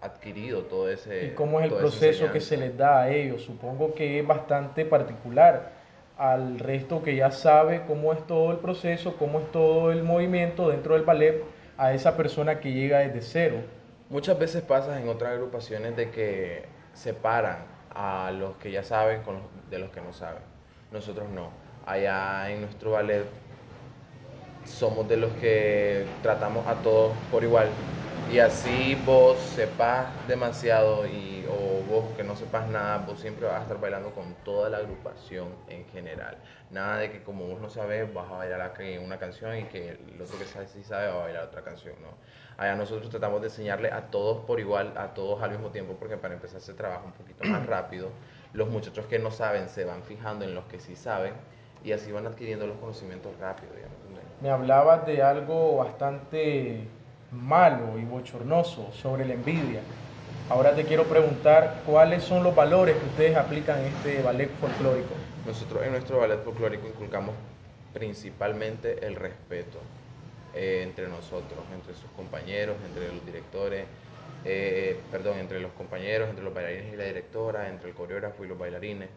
adquirido 0.00 0.62
todo 0.62 0.88
ese... 0.88 1.26
¿Y 1.26 1.30
cómo 1.34 1.60
es 1.60 1.70
el 1.70 1.78
proceso 1.78 2.32
que 2.32 2.40
se 2.40 2.56
les 2.56 2.76
da 2.78 3.02
a 3.02 3.10
ellos? 3.10 3.42
Supongo 3.42 3.94
que 3.94 4.20
es 4.20 4.26
bastante 4.26 4.86
particular 4.86 5.72
al 6.16 6.58
resto 6.58 7.02
que 7.02 7.14
ya 7.14 7.30
sabe 7.30 7.82
cómo 7.86 8.14
es 8.14 8.26
todo 8.26 8.52
el 8.52 8.58
proceso, 8.58 9.16
cómo 9.18 9.40
es 9.40 9.52
todo 9.52 9.92
el 9.92 10.02
movimiento 10.02 10.70
dentro 10.70 10.94
del 10.94 11.04
ballet, 11.04 11.44
a 11.76 11.92
esa 11.92 12.16
persona 12.16 12.58
que 12.60 12.72
llega 12.72 13.00
desde 13.00 13.20
cero. 13.20 13.56
Muchas 14.08 14.38
veces 14.38 14.62
pasa 14.62 14.98
en 15.00 15.08
otras 15.08 15.32
agrupaciones 15.32 15.94
de 15.96 16.10
que 16.10 16.79
separan 16.94 17.58
a 17.94 18.30
los 18.32 18.56
que 18.56 18.70
ya 18.70 18.82
saben 18.82 19.22
con 19.22 19.40
de 19.70 19.78
los 19.78 19.90
que 19.90 20.00
no 20.00 20.12
saben. 20.12 20.42
Nosotros 20.92 21.28
no. 21.28 21.50
Allá 21.86 22.50
en 22.50 22.60
nuestro 22.62 22.92
ballet 22.92 23.26
somos 24.64 25.08
de 25.08 25.16
los 25.16 25.32
que 25.34 26.06
tratamos 26.22 26.66
a 26.66 26.74
todos 26.76 27.12
por 27.30 27.42
igual. 27.44 27.68
Y 28.32 28.38
así 28.38 28.96
vos 29.04 29.38
sepas 29.40 30.06
demasiado 30.28 31.04
y, 31.04 31.44
o 31.48 31.82
vos 31.90 32.04
que 32.16 32.22
no 32.22 32.36
sepas 32.36 32.68
nada, 32.68 32.98
vos 32.98 33.18
siempre 33.18 33.46
vas 33.46 33.56
a 33.58 33.62
estar 33.62 33.80
bailando 33.80 34.10
con 34.12 34.34
toda 34.44 34.70
la 34.70 34.76
agrupación 34.76 35.48
en 35.68 35.84
general. 35.86 36.38
Nada 36.70 36.98
de 36.98 37.10
que 37.10 37.24
como 37.24 37.48
vos 37.48 37.60
no 37.60 37.68
sabes, 37.68 38.12
vas 38.14 38.30
a 38.30 38.36
bailar 38.36 38.72
una 39.04 39.18
canción 39.18 39.58
y 39.58 39.64
que 39.64 39.98
el 40.14 40.22
otro 40.22 40.38
que 40.38 40.44
sabe, 40.44 40.68
sí 40.68 40.84
sabe 40.84 41.08
va 41.08 41.14
a 41.14 41.24
bailar 41.24 41.44
otra 41.44 41.62
canción, 41.62 41.96
¿no? 42.00 42.08
Allá 42.56 42.76
nosotros 42.76 43.10
tratamos 43.10 43.40
de 43.40 43.48
enseñarle 43.48 43.90
a 43.90 44.12
todos 44.12 44.44
por 44.44 44.60
igual, 44.60 44.92
a 44.96 45.12
todos 45.12 45.42
al 45.42 45.50
mismo 45.50 45.70
tiempo, 45.70 45.96
porque 45.98 46.16
para 46.16 46.34
empezar 46.34 46.60
se 46.60 46.74
trabaja 46.74 47.04
un 47.04 47.12
poquito 47.12 47.42
más 47.44 47.66
rápido. 47.66 48.10
Los 48.52 48.68
muchachos 48.68 49.06
que 49.06 49.18
no 49.18 49.32
saben 49.32 49.68
se 49.68 49.84
van 49.84 50.04
fijando 50.04 50.44
en 50.44 50.54
los 50.54 50.66
que 50.66 50.78
sí 50.78 50.94
saben 50.94 51.34
y 51.84 51.92
así 51.92 52.12
van 52.12 52.26
adquiriendo 52.26 52.66
los 52.66 52.76
conocimientos 52.78 53.32
rápido. 53.40 53.72
Me 54.40 54.50
hablabas 54.50 55.06
de 55.06 55.22
algo 55.22 55.76
bastante 55.76 56.86
malo 57.30 57.98
y 57.98 58.04
bochornoso 58.04 58.90
sobre 58.92 59.24
la 59.24 59.34
envidia. 59.34 59.80
Ahora 60.48 60.74
te 60.74 60.84
quiero 60.84 61.04
preguntar 61.04 61.82
cuáles 61.86 62.24
son 62.24 62.42
los 62.42 62.54
valores 62.54 62.96
que 62.96 63.06
ustedes 63.06 63.36
aplican 63.36 63.78
en 63.80 63.86
este 63.86 64.22
ballet 64.22 64.50
folclórico. 64.60 65.14
Nosotros 65.46 65.84
en 65.84 65.92
nuestro 65.92 66.18
ballet 66.18 66.42
folclórico 66.42 66.88
inculcamos 66.88 67.34
principalmente 67.92 69.06
el 69.06 69.14
respeto 69.16 69.78
eh, 70.54 70.82
entre 70.84 71.06
nosotros, 71.08 71.60
entre 71.72 71.94
sus 71.94 72.10
compañeros, 72.16 72.76
entre 72.86 73.12
los 73.12 73.24
directores, 73.24 73.84
eh, 74.44 74.98
perdón, 75.10 75.38
entre 75.38 75.60
los 75.60 75.72
compañeros, 75.72 76.28
entre 76.28 76.44
los 76.44 76.54
bailarines 76.54 76.94
y 76.94 76.96
la 76.96 77.04
directora, 77.04 77.68
entre 77.68 77.90
el 77.90 77.94
coreógrafo 77.94 78.44
y 78.44 78.48
los 78.48 78.58
bailarines. 78.58 79.08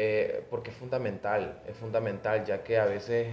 Eh, 0.00 0.44
porque 0.48 0.70
es 0.70 0.76
fundamental, 0.76 1.60
es 1.66 1.76
fundamental 1.76 2.44
ya 2.44 2.62
que 2.62 2.78
a 2.78 2.84
veces 2.84 3.26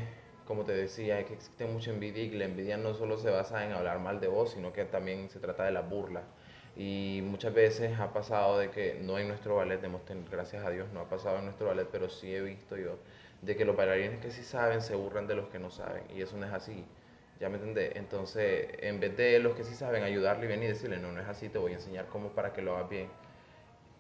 como 0.46 0.64
te 0.64 0.74
decía, 0.74 1.20
es 1.20 1.26
que 1.28 1.34
existe 1.34 1.66
mucha 1.66 1.92
envidia 1.92 2.24
y 2.24 2.30
la 2.32 2.46
envidia 2.46 2.78
no 2.78 2.94
solo 2.94 3.18
se 3.18 3.30
basa 3.30 3.66
en 3.66 3.72
hablar 3.74 4.00
mal 4.00 4.20
de 4.20 4.28
vos, 4.28 4.52
sino 4.52 4.74
que 4.74 4.86
también 4.86 5.30
se 5.30 5.40
trata 5.40 5.64
de 5.66 5.72
la 5.72 5.82
burla. 5.82 6.24
Y 6.76 7.22
muchas 7.24 7.54
veces 7.54 8.00
ha 8.00 8.14
pasado 8.14 8.58
de 8.60 8.70
que 8.70 9.00
no 9.02 9.18
en 9.20 9.28
nuestro 9.28 9.56
ballet, 9.58 9.80
gracias 10.32 10.66
a 10.66 10.70
Dios 10.72 10.88
no 10.94 11.02
ha 11.02 11.10
pasado 11.10 11.38
en 11.40 11.46
nuestro 11.46 11.68
ballet, 11.68 11.88
pero 11.92 12.10
sí 12.10 12.34
he 12.36 12.42
visto 12.42 12.78
yo 12.78 12.98
de 13.42 13.56
que 13.56 13.66
los 13.66 13.76
bailarines 13.76 14.20
que 14.20 14.32
sí 14.32 14.44
saben 14.44 14.82
se 14.82 14.96
burlan 14.96 15.28
de 15.28 15.36
los 15.36 15.48
que 15.50 15.60
no 15.60 15.70
saben. 15.72 16.04
Y 16.16 16.22
eso 16.22 16.36
no 16.38 16.46
es 16.46 16.54
así. 16.54 16.84
¿Ya 17.40 17.50
me 17.50 17.58
entendés? 17.58 17.96
Entonces, 17.96 18.68
en 18.80 19.00
vez 19.00 19.16
de 19.18 19.40
los 19.40 19.56
que 19.56 19.64
sí 19.64 19.76
saben 19.76 20.04
ayudarle 20.04 20.48
bien 20.48 20.64
y 20.64 20.68
decirle, 20.68 20.98
no, 20.98 21.12
no 21.12 21.22
es 21.22 21.28
así, 21.28 21.50
te 21.50 21.58
voy 21.60 21.74
a 21.74 21.76
enseñar 21.76 22.08
cómo 22.08 22.30
para 22.30 22.54
que 22.54 22.62
lo 22.62 22.76
hagas 22.76 22.90
bien. 22.90 23.10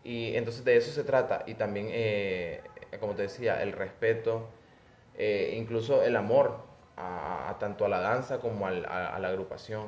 Y 0.05 0.37
entonces 0.37 0.63
de 0.63 0.77
eso 0.77 0.91
se 0.91 1.03
trata. 1.03 1.43
Y 1.45 1.55
también, 1.55 1.87
eh, 1.89 2.61
como 3.01 3.13
te 3.15 3.23
decía, 3.23 3.61
el 3.61 3.73
respeto 3.73 4.47
eh, 5.17 5.55
incluso 5.57 6.03
el 6.03 6.15
amor 6.15 6.57
a, 6.97 7.55
tanto 7.59 7.85
a 7.85 7.89
la 7.89 7.99
danza 7.99 8.39
como 8.39 8.67
a, 8.67 8.71
la 8.71 9.27
agrupación. 9.27 9.87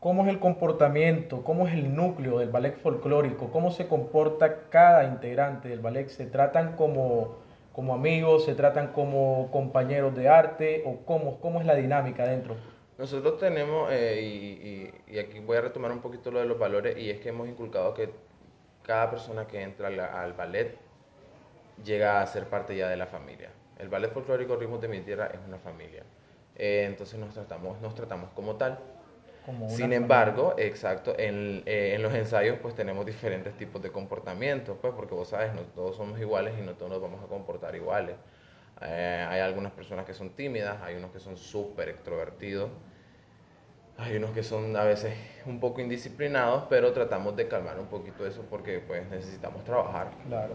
¿Cómo 0.00 0.24
es 0.24 0.28
el 0.28 0.38
comportamiento? 0.38 1.42
¿Cómo 1.42 1.66
es 1.66 1.72
el 1.74 1.94
núcleo 1.94 2.38
del 2.38 2.50
ballet 2.50 2.76
folclórico? 2.76 3.50
¿Cómo 3.50 3.70
se 3.70 3.88
comporta 3.88 4.68
cada 4.68 5.04
integrante 5.04 5.68
del 5.68 5.80
ballet? 5.80 6.08
¿Se 6.08 6.26
tratan 6.26 6.76
como, 6.76 7.36
como 7.72 7.94
amigos? 7.94 8.44
¿Se 8.44 8.54
tratan 8.54 8.88
como 8.88 9.50
compañeros 9.50 10.14
de 10.14 10.28
arte? 10.28 10.82
¿O 10.84 10.98
cómo, 11.06 11.40
cómo 11.40 11.60
es 11.60 11.66
la 11.66 11.74
dinámica 11.74 12.26
dentro? 12.26 12.54
Nosotros 12.98 13.38
tenemos, 13.38 13.88
eh, 13.90 14.92
y, 15.08 15.18
aquí 15.18 15.40
voy 15.40 15.56
a 15.56 15.62
retomar 15.62 15.90
un 15.90 16.00
poquito 16.00 16.30
lo 16.30 16.38
de 16.38 16.46
los 16.46 16.58
valores, 16.58 16.96
y 16.96 17.10
es 17.10 17.18
que 17.20 17.30
hemos 17.30 17.48
inculcado 17.48 17.92
que 17.94 18.10
cada 18.84 19.10
persona 19.10 19.46
que 19.46 19.62
entra 19.62 19.88
al 19.88 20.32
ballet 20.34 20.76
llega 21.82 22.20
a 22.20 22.26
ser 22.26 22.46
parte 22.48 22.76
ya 22.76 22.88
de 22.88 22.96
la 22.96 23.06
familia. 23.06 23.50
El 23.78 23.88
ballet 23.88 24.12
folclórico 24.12 24.56
Ritmos 24.56 24.80
de 24.80 24.88
mi 24.88 25.00
Tierra 25.00 25.26
es 25.26 25.40
una 25.46 25.58
familia. 25.58 26.04
Eh, 26.56 26.84
entonces 26.86 27.18
nos 27.18 27.34
tratamos, 27.34 27.80
nos 27.80 27.94
tratamos 27.94 28.30
como 28.30 28.56
tal. 28.56 28.78
Sin 29.68 29.92
embargo, 29.92 30.54
exacto, 30.56 31.14
en, 31.18 31.62
eh, 31.66 31.92
en, 31.94 32.02
los 32.02 32.14
ensayos 32.14 32.58
pues 32.62 32.74
tenemos 32.74 33.04
diferentes 33.04 33.54
tipos 33.58 33.82
de 33.82 33.90
comportamientos, 33.90 34.78
pues 34.80 34.94
porque 34.94 35.14
vos 35.14 35.28
sabes, 35.28 35.52
no 35.52 35.60
todos 35.62 35.96
somos 35.96 36.18
iguales 36.18 36.54
y 36.58 36.62
no 36.62 36.72
todos 36.74 36.92
nos 36.92 37.02
vamos 37.02 37.22
a 37.22 37.26
comportar 37.26 37.74
iguales. 37.74 38.16
Eh, 38.80 39.26
hay 39.28 39.40
algunas 39.40 39.72
personas 39.72 40.06
que 40.06 40.14
son 40.14 40.30
tímidas, 40.30 40.80
hay 40.82 40.94
unos 40.94 41.10
que 41.10 41.20
son 41.20 41.36
súper 41.36 41.90
extrovertidos, 41.90 42.70
hay 43.98 44.16
unos 44.16 44.30
que 44.30 44.42
son 44.42 44.76
a 44.76 44.84
veces 44.84 45.14
un 45.46 45.60
poco 45.60 45.80
indisciplinados, 45.80 46.64
pero 46.68 46.92
tratamos 46.92 47.36
de 47.36 47.48
calmar 47.48 47.78
un 47.78 47.86
poquito 47.86 48.26
eso 48.26 48.44
porque 48.50 48.80
pues 48.80 49.08
necesitamos 49.10 49.64
trabajar. 49.64 50.08
Claro. 50.28 50.54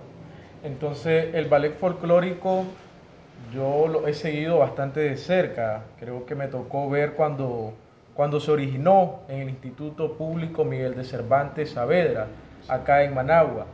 Entonces 0.64 1.34
el 1.34 1.46
ballet 1.48 1.74
folclórico 1.78 2.66
yo 3.54 3.88
lo 3.88 4.08
he 4.08 4.14
seguido 4.14 4.60
bastante 4.60 5.00
de 5.00 5.18
cerca. 5.18 5.84
Creo 6.00 6.26
que 6.26 6.36
me 6.36 6.48
tocó 6.48 6.90
ver 6.90 7.14
cuando, 7.14 7.74
cuando 8.14 8.40
se 8.40 8.52
originó 8.52 9.22
en 9.28 9.42
el 9.42 9.50
Instituto 9.50 10.14
Público 10.18 10.66
Miguel 10.66 10.96
de 10.96 11.04
Cervantes 11.04 11.72
Saavedra, 11.72 12.28
acá 12.68 13.04
en 13.04 13.14
Managua. 13.14 13.66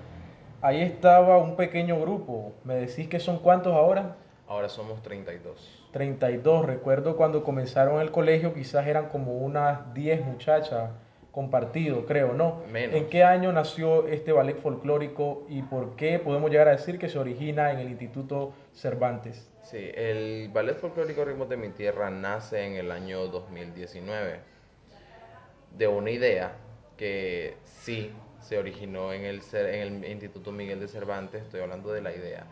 Ahí 0.62 0.82
estaba 0.82 1.38
un 1.38 1.56
pequeño 1.56 2.00
grupo. 2.00 2.54
¿Me 2.64 2.76
decís 2.76 3.08
que 3.08 3.20
son 3.20 3.40
cuántos 3.40 3.74
ahora? 3.74 4.16
Ahora 4.48 4.70
somos 4.70 5.02
32. 5.02 5.85
32. 5.96 6.66
Recuerdo 6.66 7.16
cuando 7.16 7.46
comenzaron 7.46 8.02
el 8.02 8.12
colegio, 8.12 8.54
quizás 8.54 8.86
eran 8.86 9.08
como 9.08 9.38
unas 9.38 9.94
10 9.94 10.26
muchachas 10.26 10.92
compartido, 11.32 12.06
creo, 12.06 12.34
¿no? 12.34 12.64
¿En 12.74 13.08
qué 13.08 13.24
año 13.24 13.54
nació 13.54 14.06
este 14.10 14.34
ballet 14.34 14.60
folclórico 14.60 15.46
y 15.48 15.62
por 15.62 15.96
qué 15.96 16.20
podemos 16.20 16.52
llegar 16.52 16.68
a 16.68 16.72
decir 16.72 17.00
que 17.00 17.08
se 17.08 17.18
origina 17.18 17.72
en 17.72 17.80
el 17.80 17.88
Instituto 17.88 18.52
Cervantes? 18.74 19.50
Sí, 19.64 19.90
el 19.96 20.50
ballet 20.52 20.78
folclórico 20.78 21.24
Ritmos 21.24 21.48
de 21.48 21.56
mi 21.56 21.70
Tierra 21.70 22.10
nace 22.10 22.66
en 22.66 22.74
el 22.74 22.92
año 22.92 23.28
2019 23.28 24.40
de 25.78 25.88
una 25.88 26.12
idea 26.12 26.58
que 26.98 27.56
sí 27.64 28.12
se 28.42 28.58
originó 28.58 29.14
en 29.14 29.24
el, 29.24 29.42
en 29.54 30.04
el 30.04 30.12
Instituto 30.12 30.52
Miguel 30.52 30.82
de 30.82 30.90
Cervantes, 30.90 31.44
estoy 31.44 31.62
hablando 31.62 31.94
de 31.94 32.02
la 32.02 32.14
idea. 32.14 32.46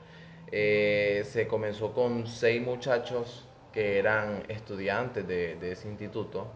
Eh, 0.52 1.24
se 1.26 1.48
comenzó 1.48 1.94
con 1.94 2.28
seis 2.28 2.62
muchachos 2.62 3.48
que 3.72 3.98
eran 3.98 4.44
estudiantes 4.50 5.28
de, 5.28 5.56
de 5.56 5.72
ese 5.72 5.88
instituto 5.88 6.48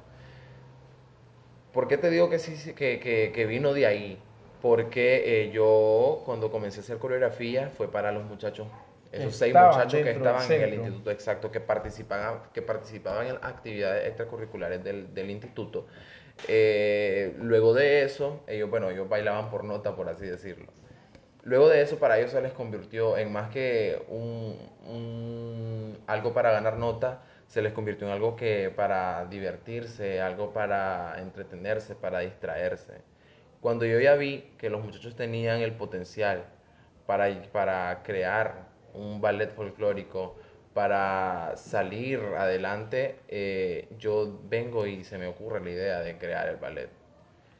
¿Por 1.77 1.87
qué 1.87 1.99
te 1.99 2.09
digo 2.09 2.27
que 2.27 2.39
sí, 2.39 2.73
que, 2.73 2.99
que, 2.99 3.45
vino 3.45 3.71
de 3.71 3.85
ahí? 3.85 4.19
Porque 4.63 5.43
eh, 5.43 5.51
yo 5.51 6.23
cuando 6.25 6.49
comencé 6.49 6.79
a 6.79 6.81
hacer 6.81 6.97
coreografía 6.97 7.69
fue 7.69 7.91
para 7.91 8.11
los 8.11 8.23
muchachos, 8.23 8.67
esos 9.11 9.35
seis 9.35 9.53
muchachos 9.53 10.01
que 10.01 10.09
estaban 10.09 10.51
en 10.51 10.61
el 10.63 10.73
instituto 10.73 11.11
exacto, 11.11 11.51
que 11.51 11.59
participaban, 11.59 12.41
que 12.51 12.63
participaban 12.63 13.27
en 13.27 13.35
actividades 13.43 14.07
extracurriculares 14.07 14.83
del, 14.83 15.13
del 15.13 15.29
instituto. 15.29 15.85
Eh, 16.47 17.35
luego 17.41 17.75
de 17.75 18.01
eso, 18.01 18.41
ellos, 18.47 18.71
bueno, 18.71 18.89
ellos 18.89 19.07
bailaban 19.07 19.51
por 19.51 19.63
nota, 19.63 19.95
por 19.95 20.09
así 20.09 20.25
decirlo. 20.25 20.71
Luego 21.47 21.69
de 21.69 21.81
eso, 21.81 21.97
para 21.97 22.19
ellos 22.19 22.31
se 22.31 22.41
les 22.41 22.51
convirtió 22.51 23.17
en 23.17 23.31
más 23.31 23.49
que 23.49 24.03
un, 24.09 24.57
un 24.85 25.97
algo 26.05 26.33
para 26.33 26.51
ganar 26.51 26.75
nota, 26.77 27.21
se 27.47 27.61
les 27.61 27.71
convirtió 27.71 28.05
en 28.05 28.11
algo 28.11 28.35
que 28.35 28.69
para 28.69 29.25
divertirse, 29.27 30.19
algo 30.19 30.51
para 30.51 31.15
entretenerse, 31.21 31.95
para 31.95 32.19
distraerse. 32.19 32.95
Cuando 33.61 33.85
yo 33.85 33.97
ya 34.01 34.15
vi 34.15 34.41
que 34.57 34.69
los 34.69 34.83
muchachos 34.83 35.15
tenían 35.15 35.61
el 35.61 35.71
potencial 35.71 36.43
para, 37.05 37.29
para 37.53 38.03
crear 38.03 38.67
un 38.93 39.21
ballet 39.21 39.49
folclórico, 39.55 40.35
para 40.73 41.53
salir 41.55 42.19
adelante, 42.37 43.19
eh, 43.29 43.87
yo 43.97 44.37
vengo 44.49 44.85
y 44.85 45.05
se 45.05 45.17
me 45.17 45.27
ocurre 45.27 45.61
la 45.61 45.69
idea 45.69 45.99
de 46.01 46.17
crear 46.17 46.49
el 46.49 46.57
ballet. 46.57 46.96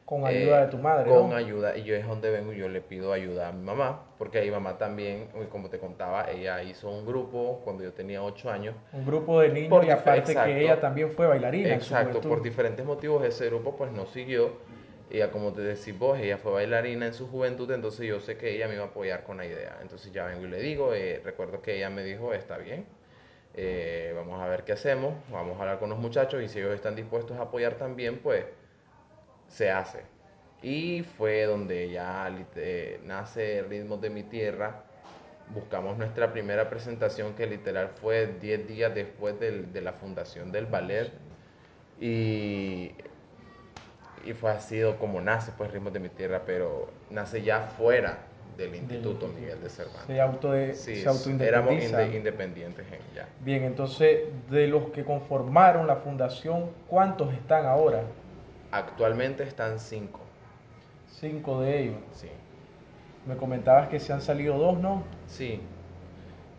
Con 0.08 0.24
ayuda 0.24 0.64
de 0.64 0.68
tu 0.68 0.78
madre. 0.78 1.10
Con 1.10 1.34
ayuda, 1.34 1.76
y 1.76 1.84
yo 1.84 1.94
es 1.94 2.06
donde 2.06 2.30
vengo 2.30 2.54
y 2.54 2.56
yo 2.56 2.70
le 2.70 2.80
pido 2.80 3.12
ayuda 3.12 3.48
a 3.48 3.52
mi 3.52 3.62
mamá, 3.62 4.06
porque 4.16 4.38
ahí 4.38 4.50
mamá 4.50 4.78
también, 4.78 5.28
como 5.50 5.68
te 5.68 5.78
contaba, 5.78 6.30
ella 6.30 6.62
hizo 6.62 6.88
un 6.88 7.04
grupo 7.04 7.60
cuando 7.62 7.84
yo 7.84 7.92
tenía 7.92 8.22
8 8.22 8.50
años. 8.50 8.74
Un 8.94 9.04
grupo 9.04 9.38
de 9.38 9.50
niños 9.50 9.84
y 9.84 9.90
aparte 9.90 10.34
que 10.34 10.62
ella 10.62 10.80
también 10.80 11.10
fue 11.10 11.26
bailarina. 11.26 11.74
Exacto, 11.74 12.22
por 12.22 12.40
diferentes 12.40 12.86
motivos 12.86 13.22
ese 13.22 13.48
grupo 13.48 13.76
pues 13.76 13.92
no 13.92 14.06
siguió. 14.06 14.52
Ella, 15.10 15.30
como 15.30 15.52
te 15.52 15.60
decís 15.60 15.98
vos, 15.98 16.18
ella 16.18 16.38
fue 16.38 16.52
bailarina 16.52 17.04
en 17.04 17.12
su 17.12 17.28
juventud, 17.28 17.70
entonces 17.70 18.06
yo 18.06 18.18
sé 18.20 18.38
que 18.38 18.54
ella 18.54 18.66
me 18.66 18.76
iba 18.76 18.84
a 18.84 18.86
apoyar 18.86 19.24
con 19.24 19.36
la 19.36 19.44
idea. 19.44 19.76
Entonces 19.82 20.10
ya 20.10 20.24
vengo 20.24 20.46
y 20.46 20.48
le 20.48 20.60
digo, 20.60 20.94
eh, 20.94 21.20
recuerdo 21.22 21.60
que 21.60 21.76
ella 21.76 21.90
me 21.90 22.02
dijo, 22.02 22.32
está 22.32 22.56
bien, 22.56 22.86
eh, 23.52 24.14
vamos 24.16 24.40
a 24.40 24.48
ver 24.48 24.64
qué 24.64 24.72
hacemos, 24.72 25.12
vamos 25.30 25.58
a 25.58 25.60
hablar 25.60 25.78
con 25.78 25.90
los 25.90 25.98
muchachos 25.98 26.42
y 26.42 26.48
si 26.48 26.60
ellos 26.60 26.74
están 26.74 26.96
dispuestos 26.96 27.36
a 27.36 27.42
apoyar 27.42 27.74
también, 27.74 28.20
pues 28.20 28.44
se 29.48 29.70
hace. 29.70 30.02
Y 30.62 31.02
fue 31.16 31.44
donde 31.44 31.90
ya 31.90 32.28
eh, 32.56 33.00
nace 33.04 33.62
Ritmos 33.68 34.00
de 34.00 34.10
mi 34.10 34.22
Tierra 34.24 34.82
buscamos 35.54 35.96
nuestra 35.96 36.30
primera 36.32 36.68
presentación 36.68 37.32
que 37.34 37.46
literal 37.46 37.88
fue 37.88 38.26
10 38.40 38.68
días 38.68 38.94
después 38.94 39.38
del- 39.40 39.72
de 39.72 39.80
la 39.80 39.92
fundación 39.94 40.52
del 40.52 40.66
ballet 40.66 41.10
y, 42.00 42.92
y 44.24 44.32
fue 44.34 44.50
así 44.50 44.80
como 45.00 45.20
nace 45.20 45.52
pues 45.56 45.70
Ritmos 45.72 45.92
de 45.92 46.00
mi 46.00 46.08
Tierra, 46.08 46.42
pero 46.44 46.90
nace 47.10 47.42
ya 47.42 47.62
fuera 47.62 48.18
del 48.56 48.74
Instituto. 48.74 49.28
Miguel 49.28 49.62
de 49.62 49.70
Cervantes. 49.70 50.06
Se, 50.06 50.20
auto 50.20 50.52
Sí, 50.74 50.96
se 50.96 51.02
éramos 51.02 51.18
autoindependiza. 51.18 52.02
inde- 52.04 52.16
independientes 52.16 52.86
en- 52.92 53.14
ya. 53.14 53.28
Bien, 53.40 53.62
entonces, 53.62 54.22
de 54.50 54.66
los 54.66 54.90
que 54.90 55.04
conformaron 55.04 55.86
la 55.86 55.96
fundación, 55.96 56.70
¿cuántos 56.88 57.32
están 57.32 57.64
ahora? 57.66 58.02
Actualmente 58.70 59.42
están 59.42 59.78
cinco, 59.78 60.20
Cinco 61.06 61.60
de 61.60 61.80
ellos. 61.82 61.98
sí. 62.10 62.28
Me 63.24 63.36
comentabas 63.36 63.88
que 63.88 64.00
se 64.00 64.12
han 64.12 64.20
salido 64.22 64.58
dos, 64.58 64.78
¿no? 64.80 65.04
Sí, 65.26 65.60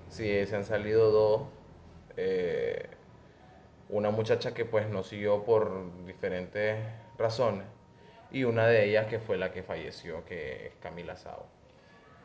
sí, 0.08 0.46
se 0.46 0.56
han 0.56 0.64
salido 0.66 1.12
dos. 1.12 1.50
eh, 2.18 2.90
una 3.90 4.12
muchacha 4.12 4.54
que 4.54 4.66
pues 4.66 4.90
nos 4.90 5.08
siguió 5.08 5.44
por 5.46 6.06
diferentes 6.06 6.78
razones 7.18 7.66
y 8.32 8.44
una 8.46 8.68
de 8.68 8.86
ellas 8.86 9.08
que 9.08 9.20
fue 9.20 9.38
la 9.38 9.52
que 9.52 9.64
falleció, 9.64 10.26
que 10.26 10.68
es 10.68 10.76
Camila 10.78 11.16
Sao. 11.18 11.48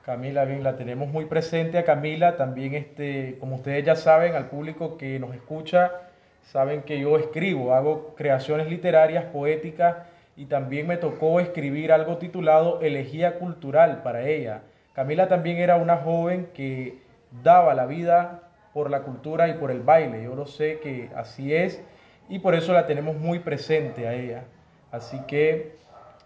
Camila, 0.03 0.45
bien, 0.45 0.63
la 0.63 0.77
tenemos 0.77 1.09
muy 1.09 1.25
presente 1.25 1.79
a 1.79 1.85
Camila. 1.85 2.37
También, 2.37 2.75
este, 2.75 3.39
como 3.41 3.57
ustedes 3.57 3.85
ya 3.85 3.97
saben, 3.97 4.35
al 4.35 4.49
público 4.51 4.97
que 4.99 5.19
nos 5.19 5.35
escucha, 5.35 6.04
saben 6.45 6.83
que 6.83 6.99
yo 7.01 7.17
escribo, 7.17 7.75
hago 7.75 8.15
creaciones 8.17 8.69
literarias, 8.69 9.25
poéticas 9.27 9.97
y 10.37 10.47
también 10.47 10.87
me 10.87 10.97
tocó 10.97 11.41
escribir 11.41 11.93
algo 11.93 12.19
titulado 12.19 12.81
Elegía 12.81 13.39
Cultural 13.39 14.03
para 14.03 14.29
ella. 14.29 14.63
Camila 14.93 15.29
también 15.29 15.59
era 15.59 15.77
una 15.77 15.97
joven 15.97 16.49
que 16.55 16.99
daba 17.43 17.75
la 17.75 17.87
vida 17.87 18.43
por 18.73 18.91
la 18.91 19.03
cultura 19.03 19.49
y 19.49 19.55
por 19.55 19.71
el 19.71 19.81
baile. 19.81 20.23
Yo 20.23 20.35
lo 20.35 20.47
sé 20.47 20.81
que 20.81 21.11
así 21.17 21.55
es 21.55 21.83
y 22.29 22.39
por 22.39 22.55
eso 22.55 22.73
la 22.73 22.87
tenemos 22.87 23.17
muy 23.17 23.39
presente 23.39 24.07
a 24.07 24.15
ella. 24.15 24.45
Así 24.91 25.21
que 25.27 25.77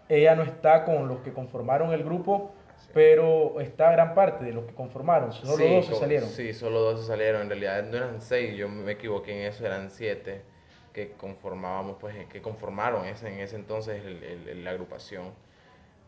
ella 0.09 0.35
no 0.35 0.43
está 0.43 0.85
con 0.85 1.07
los 1.07 1.19
que 1.19 1.33
conformaron 1.33 1.93
el 1.93 2.03
grupo, 2.03 2.51
pero 2.93 3.59
está 3.61 3.91
gran 3.91 4.13
parte 4.15 4.45
de 4.45 4.53
los 4.53 4.65
que 4.65 4.73
conformaron. 4.73 5.31
Solo 5.33 5.57
Sí, 5.57 5.75
dos 5.75 5.85
se 5.85 5.95
salieron. 5.95 6.29
Sí, 6.29 6.53
solo 6.53 6.79
dos 6.81 7.01
se 7.01 7.07
salieron. 7.07 7.41
En 7.43 7.49
realidad 7.49 7.83
no 7.83 7.97
eran 7.97 8.21
seis, 8.21 8.55
yo 8.57 8.67
me 8.69 8.91
equivoqué 8.93 9.41
en 9.41 9.47
eso, 9.51 9.65
eran 9.65 9.89
siete 9.89 10.41
que 10.93 11.11
conformábamos, 11.11 11.97
pues, 11.99 12.15
que 12.27 12.41
conformaron 12.41 13.05
ese, 13.05 13.27
en 13.31 13.39
ese 13.39 13.55
entonces 13.55 14.03
el- 14.03 14.23
el- 14.23 14.63
la 14.63 14.71
agrupación. 14.71 15.31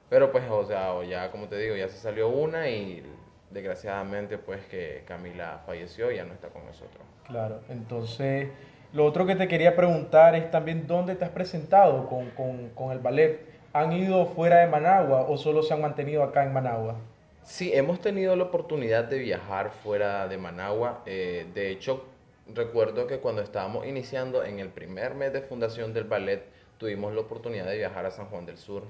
Pero 0.09 0.31
pues, 0.31 0.43
o 0.49 0.65
sea, 0.65 1.03
ya 1.05 1.31
como 1.31 1.47
te 1.47 1.57
digo, 1.57 1.75
ya 1.75 1.87
se 1.87 1.97
salió 1.97 2.27
una 2.29 2.67
y 2.69 3.03
desgraciadamente 3.51 4.37
pues 4.37 4.65
que 4.65 5.03
Camila 5.07 5.61
falleció 5.65 6.11
y 6.11 6.15
ya 6.17 6.25
no 6.25 6.33
está 6.33 6.49
con 6.49 6.65
nosotros. 6.65 7.03
Claro, 7.27 7.59
entonces 7.69 8.49
lo 8.93 9.05
otro 9.05 9.25
que 9.25 9.35
te 9.35 9.47
quería 9.47 9.75
preguntar 9.75 10.35
es 10.35 10.49
también 10.51 10.87
dónde 10.87 11.15
te 11.15 11.23
has 11.25 11.31
presentado 11.31 12.07
con, 12.09 12.31
con- 12.31 12.69
con 12.69 12.91
el 12.91 12.99
ballet. 12.99 13.50
¿Han 13.73 13.91
ido 13.93 14.25
fuera 14.27 14.59
de 14.59 14.67
Managua 14.67 15.23
o 15.27 15.37
solo 15.37 15.61
se 15.63 15.73
han 15.73 15.81
mantenido 15.81 16.23
acá 16.23 16.43
en 16.43 16.53
Managua? 16.53 17.05
Sí, 17.43 17.71
hemos 17.73 18.01
tenido 18.01 18.35
la 18.35 18.45
oportunidad 18.45 19.05
de 19.05 19.17
viajar 19.19 19.71
fuera 19.71 20.27
de 20.27 20.37
Managua. 20.37 21.03
eh, 21.05 21.47
de 21.53 21.71
hecho, 21.71 22.05
recuerdo 22.47 23.07
que 23.07 23.19
cuando 23.19 23.41
estábamos 23.41 23.85
iniciando 23.87 24.43
en 24.43 24.59
el 24.59 24.69
primer 24.69 25.15
mes 25.15 25.33
de 25.33 25.41
fundación 25.41 25.93
del 25.93 26.05
ballet, 26.05 26.43
tuvimos 26.77 27.13
la 27.13 27.21
oportunidad 27.21 27.65
de 27.65 27.77
viajar 27.77 28.05
a 28.05 28.11
San 28.11 28.27
Juan 28.27 28.45
del 28.45 28.57
Sur. 28.57 28.83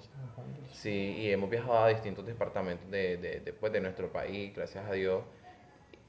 Sí, 0.71 1.15
y 1.17 1.31
hemos 1.31 1.49
viajado 1.49 1.83
a 1.83 1.89
distintos 1.89 2.25
departamentos 2.25 2.89
de, 2.89 3.17
de, 3.17 3.39
de, 3.41 3.53
pues, 3.53 3.71
de 3.73 3.81
nuestro 3.81 4.11
país, 4.11 4.53
gracias 4.55 4.85
a 4.87 4.93
Dios. 4.93 5.23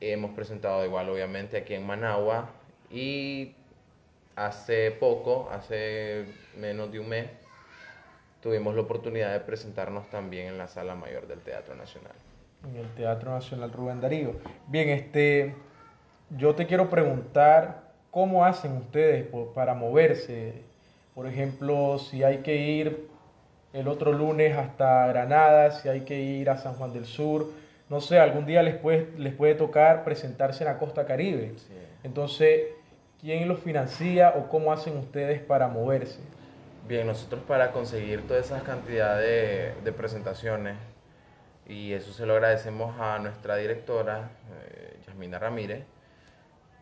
Hemos 0.01 0.33
presentado 0.33 0.85
igual, 0.85 1.09
obviamente, 1.11 1.57
aquí 1.57 1.75
en 1.75 1.87
Managua. 1.87 2.51
Y 2.91 3.55
hace 4.37 4.91
poco, 4.93 5.49
hace 5.51 6.27
menos 6.57 6.91
de 6.93 7.01
un 7.01 7.09
mes, 7.09 7.27
tuvimos 8.43 8.75
la 8.75 8.83
oportunidad 8.83 9.33
de 9.33 9.41
presentarnos 9.41 10.11
también 10.11 10.49
en 10.49 10.59
la 10.59 10.67
Sala 10.67 10.95
Mayor 10.95 11.27
del 11.29 11.39
Teatro 11.39 11.75
Nacional. 11.77 12.13
En 12.69 12.77
el 12.77 12.89
Teatro 12.95 13.31
Nacional 13.31 13.73
Rubén 13.73 14.01
Darío. 14.01 14.35
Bien, 14.67 14.89
este, 14.91 15.55
yo 16.37 16.55
te 16.55 16.67
quiero 16.67 16.91
preguntar 16.91 17.83
cómo 18.11 18.45
hacen 18.45 18.77
ustedes 18.77 19.27
para 19.55 19.75
moverse. 19.75 20.55
Por 21.15 21.27
ejemplo, 21.27 21.99
si 21.99 22.25
hay 22.25 22.39
que 22.39 22.57
ir 22.57 23.09
el 23.73 23.89
otro 23.89 24.13
lunes 24.13 24.57
hasta 24.57 25.07
Granada, 25.07 25.71
si 25.71 25.89
hay 25.89 26.01
que 26.01 26.21
ir 26.21 26.51
a 26.51 26.59
San 26.59 26.75
Juan 26.75 26.93
del 26.93 27.07
Sur, 27.07 27.47
no 27.89 28.01
sé, 28.01 28.19
algún 28.19 28.45
día 28.45 28.63
les 28.63 28.75
puede, 28.75 29.09
les 29.19 29.35
puede 29.35 29.55
tocar 29.55 30.03
presentarse 30.03 30.65
en 30.65 30.71
la 30.71 30.79
costa 30.79 31.07
caribe. 31.07 31.55
Sí. 31.57 31.75
Entonces, 32.03 32.63
¿quién 33.21 33.47
los 33.47 33.61
financia 33.61 34.35
o 34.37 34.49
cómo 34.49 34.73
hacen 34.73 34.97
ustedes 34.97 35.41
para 35.41 35.69
moverse? 35.69 36.19
Bien, 36.89 37.07
nosotros 37.07 37.43
para 37.47 37.71
conseguir 37.71 38.27
toda 38.27 38.41
esa 38.41 38.63
cantidad 38.65 39.17
de, 39.17 39.93
presentaciones, 39.97 40.77
y 41.67 41.93
eso 41.93 42.13
se 42.13 42.27
lo 42.27 42.35
agradecemos 42.35 42.99
a 43.01 43.21
nuestra 43.21 43.55
directora, 43.57 44.31
eh, 44.51 44.99
Yasmina 45.07 45.39
Ramírez, 45.39 45.85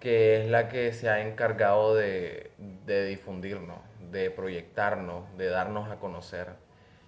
que 0.01 0.41
es 0.43 0.51
la 0.51 0.69
que 0.71 0.93
se 0.95 1.11
ha 1.11 1.21
encargado 1.21 1.95
de, 1.95 2.51
de 2.87 3.05
difundirnos, 3.07 3.79
de 4.11 4.31
proyectarnos, 4.31 5.37
de 5.37 5.49
darnos 5.51 5.91
a 5.91 5.97
conocer. 5.97 6.49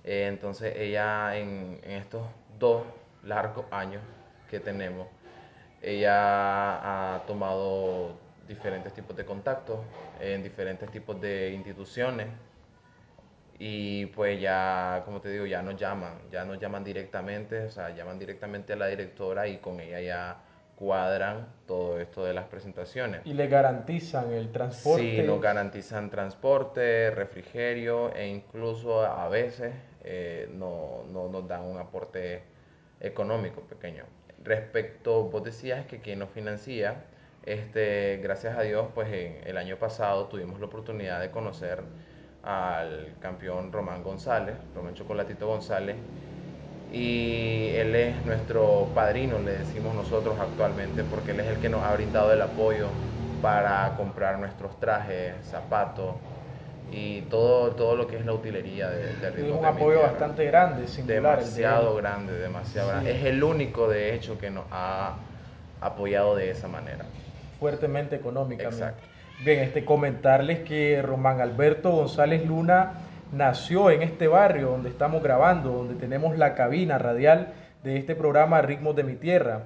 Eh, 0.05 0.27
entonces 0.29 0.75
ella 0.77 1.37
en, 1.39 1.81
en 1.85 1.93
estos 1.93 2.27
dos 2.59 2.85
largos 3.25 3.65
años 3.71 4.03
que 4.51 4.61
tenemos, 4.61 5.09
ella 5.81 7.15
ha 7.17 7.27
tomado 7.27 8.17
diferentes 8.47 8.93
tipos 8.93 9.17
de 9.17 9.25
contactos 9.25 9.81
en 10.21 10.43
diferentes 10.43 10.91
tipos 10.91 11.19
de 11.21 11.53
instituciones 11.53 12.29
y 13.65 14.07
pues 14.07 14.41
ya, 14.41 15.03
como 15.05 15.21
te 15.21 15.31
digo, 15.31 15.47
ya 15.47 15.63
nos 15.63 15.77
llaman, 15.77 16.15
ya 16.33 16.45
nos 16.45 16.59
llaman 16.59 16.83
directamente, 16.83 17.67
o 17.67 17.71
sea, 17.71 17.91
llaman 17.95 18.19
directamente 18.19 18.73
a 18.73 18.77
la 18.77 18.89
directora 18.89 19.47
y 19.47 19.59
con 19.59 19.79
ella 19.79 20.01
ya 20.01 20.37
cuadran 20.75 21.47
todo 21.65 22.01
esto 22.01 22.25
de 22.25 22.35
las 22.35 22.47
presentaciones. 22.47 23.21
Y 23.25 23.35
le 23.35 23.47
garantizan 23.47 24.33
el 24.33 24.51
transporte. 24.51 25.23
Sí, 25.23 25.23
nos 25.23 25.41
garantizan 25.41 26.11
transporte, 26.11 27.13
refrigerio 27.13 28.13
e 28.13 28.27
incluso 28.27 29.03
a 29.03 29.29
veces 29.29 29.73
eh, 30.03 30.51
no, 30.53 31.05
no 31.13 31.29
nos 31.29 31.47
dan 31.47 31.63
un 31.63 31.79
aporte 31.79 32.43
económico 32.99 33.61
pequeño. 33.61 34.03
Respecto, 34.43 35.29
vos 35.29 35.45
decías 35.45 35.87
que 35.87 36.01
quien 36.01 36.19
nos 36.19 36.31
financia, 36.31 37.05
este, 37.47 38.19
gracias 38.25 38.59
a 38.59 38.63
Dios, 38.63 38.89
pues 38.93 39.07
en 39.13 39.47
el 39.47 39.57
año 39.57 39.77
pasado 39.77 40.27
tuvimos 40.27 40.59
la 40.59 40.67
oportunidad 40.67 41.21
de 41.21 41.31
conocer 41.31 41.85
al 42.43 43.15
campeón 43.21 43.73
Román 43.73 44.03
González, 44.03 44.57
Román 44.75 44.95
Chocolatito 44.95 45.47
González, 45.47 45.97
y 46.93 47.69
él 47.75 47.95
es 47.95 48.25
nuestro 48.27 48.91
padrino, 48.95 49.39
le 49.39 49.53
decimos 49.59 49.95
nosotros 49.95 50.39
actualmente, 50.39 51.05
porque 51.05 51.31
él 51.31 51.41
es 51.41 51.47
el 51.47 51.59
que 51.59 51.69
nos 51.69 51.83
ha 51.83 51.93
brindado 51.95 52.33
el 52.33 52.43
apoyo 52.43 52.89
para 53.41 53.95
comprar 53.97 54.39
nuestros 54.39 54.79
trajes, 54.79 55.35
zapatos 55.47 56.17
y 56.93 57.23
todo, 57.23 57.71
todo 57.73 57.97
lo 57.97 58.07
que 58.07 58.19
es 58.19 58.27
la 58.27 58.35
utilería 58.35 58.91
de, 58.91 58.99
de 59.17 59.29
Es 59.29 59.35
Ritmos 59.37 59.57
un 59.59 59.63
de 59.63 59.69
apoyo 59.69 59.93
Tierra. 59.93 60.09
bastante 60.11 60.45
grande, 60.45 60.87
singular. 60.89 61.39
el. 61.39 61.39
Demasiado 61.39 61.95
grande, 61.97 62.33
demasiado 62.39 62.89
Sí. 62.89 62.93
grande. 62.93 63.11
Es 63.19 63.25
el 63.25 63.43
único, 63.43 63.89
de 63.89 64.15
hecho, 64.15 64.39
que 64.39 64.51
nos 64.51 64.65
ha 64.71 65.15
apoyado 65.81 66.37
de 66.37 66.51
esa 66.51 66.69
manera. 66.69 67.05
fuertemente 67.59 68.17
económicamente. 68.17 68.77
Exacto. 68.85 69.12
Bien, 69.45 69.59
este, 69.59 69.85
comentarles 69.85 70.61
que 70.61 71.03
Román 71.03 71.41
Alberto 71.41 71.91
González 71.91 72.47
Luna 72.47 72.93
nació 73.33 73.91
en 73.91 74.03
este 74.03 74.29
barrio 74.29 74.69
donde 74.69 74.89
estamos 74.89 75.21
grabando, 75.21 75.73
donde 75.73 75.97
tenemos 75.97 76.39
la 76.39 76.55
cabina 76.55 76.97
radial 76.97 77.49
de 77.83 77.97
este 77.97 78.15
programa 78.15 78.63
Ritmos 78.63 78.95
de 78.95 79.03
mi 79.03 79.17
Tierra. 79.17 79.65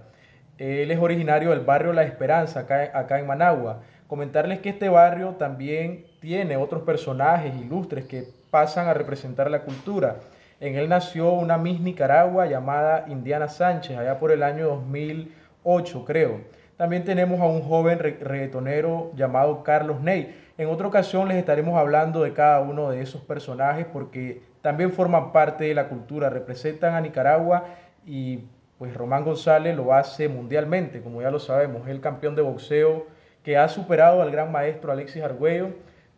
Él 0.57 0.91
es 0.91 0.99
originario 0.99 1.51
del 1.51 1.61
barrio 1.61 1.93
La 1.93 2.05
Esperanza, 2.05 2.61
acá, 2.61 2.91
acá 2.95 3.19
en 3.19 3.27
Managua. 3.27 3.83
Comentarles 4.07 4.61
que 4.61 4.71
este 4.71 4.89
barrio 4.89 5.33
también 5.39 6.07
tiene 6.23 6.57
otros 6.57 6.83
personajes 6.85 7.55
ilustres 7.61 8.07
que 8.07 8.25
pasan 8.51 8.89
a 8.89 8.95
representar 8.95 9.51
la 9.51 9.61
cultura. 9.61 10.17
En 10.59 10.77
él 10.77 10.89
nació 10.89 11.33
una 11.33 11.59
Miss 11.59 11.81
Nicaragua 11.81 12.47
llamada 12.47 13.05
Indiana 13.09 13.49
Sánchez, 13.49 13.99
allá 13.99 14.19
por 14.19 14.33
el 14.33 14.43
año 14.43 14.69
2008, 14.69 16.05
creo. 16.07 16.56
También 16.77 17.05
tenemos 17.05 17.41
a 17.41 17.47
un 17.47 17.63
joven 17.63 17.99
re- 17.99 18.19
reggaetonero 18.21 19.11
llamado 19.15 19.63
Carlos 19.63 20.01
Ney. 20.03 20.37
En 20.59 20.69
otra 20.69 20.87
ocasión 20.87 21.29
les 21.29 21.39
estaremos 21.39 21.79
hablando 21.79 22.23
de 22.23 22.33
cada 22.33 22.61
uno 22.61 22.91
de 22.91 23.01
esos 23.01 23.23
personajes 23.23 23.87
porque 23.91 24.43
también 24.63 24.93
forman 24.93 25.33
parte 25.33 25.65
de 25.65 25.75
la 25.75 25.89
cultura, 25.89 26.29
representan 26.29 26.95
a 26.95 27.01
Nicaragua 27.01 27.65
y 28.05 28.45
pues 28.79 28.95
Román 28.95 29.25
González 29.25 29.75
lo 29.75 29.95
hace 29.95 30.29
mundialmente, 30.29 31.01
como 31.01 31.23
ya 31.23 31.31
lo 31.31 31.39
sabemos, 31.39 31.83
es 31.85 31.89
el 31.89 32.01
campeón 32.01 32.35
de 32.35 32.43
boxeo 32.43 33.07
que 33.43 33.57
ha 33.57 33.69
superado 33.69 34.21
al 34.21 34.31
gran 34.31 34.53
maestro 34.53 34.93
Alexis 34.93 35.23
Argüello, 35.23 35.69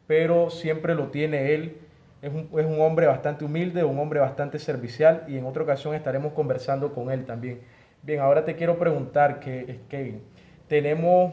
pero 0.09 0.51
siempre 0.51 0.95
lo 0.95 1.09
tiene 1.09 1.55
él. 1.55 1.77
Es 2.21 2.33
un, 2.33 2.49
es 2.59 2.67
un 2.67 2.81
hombre 2.81 3.07
bastante 3.07 3.45
humilde, 3.45 3.85
un 3.85 3.99
hombre 4.01 4.19
bastante 4.19 4.59
servicial 4.59 5.23
y 5.29 5.37
en 5.39 5.47
otra 5.47 5.63
ocasión 5.63 5.95
estaremos 5.95 6.33
conversando 6.33 6.93
con 6.93 7.13
él 7.13 7.27
también. 7.27 7.61
Bien, 8.03 8.21
ahora 8.21 8.45
te 8.45 8.57
quiero 8.57 8.77
preguntar, 8.79 9.39
que, 9.39 9.81
Kevin, 9.89 10.23
tenemos 10.69 11.33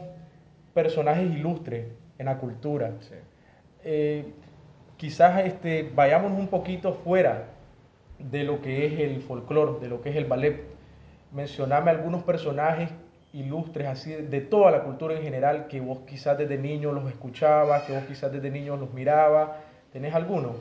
personajes 0.74 1.30
ilustres 1.30 1.86
en 2.18 2.26
la 2.26 2.38
cultura. 2.38 2.92
Eh, 3.84 4.24
quizás 4.96 5.44
este, 5.44 5.90
vayamos 5.94 6.32
un 6.32 6.48
poquito 6.48 6.94
fuera 6.94 7.50
de 8.18 8.44
lo 8.44 8.60
que 8.62 8.86
es 8.86 8.98
el 8.98 9.20
folclore, 9.20 9.80
de 9.80 9.88
lo 9.88 10.00
que 10.00 10.10
es 10.10 10.16
el 10.16 10.24
ballet. 10.24 10.62
Mencioname 11.32 11.90
algunos 11.90 12.24
personajes 12.24 12.90
ilustres 13.32 13.86
así 13.86 14.12
de 14.12 14.40
toda 14.40 14.70
la 14.70 14.82
cultura 14.82 15.14
en 15.14 15.22
general 15.22 15.66
que 15.68 15.80
vos 15.80 15.98
quizás 16.06 16.38
desde 16.38 16.56
niño 16.56 16.92
los 16.92 17.06
escuchabas, 17.08 17.82
que 17.82 17.92
vos 17.92 18.04
quizás 18.08 18.32
desde 18.32 18.50
niño 18.50 18.76
los 18.76 18.92
mirabas. 18.94 19.50
¿Tenés 19.92 20.14
alguno? 20.14 20.56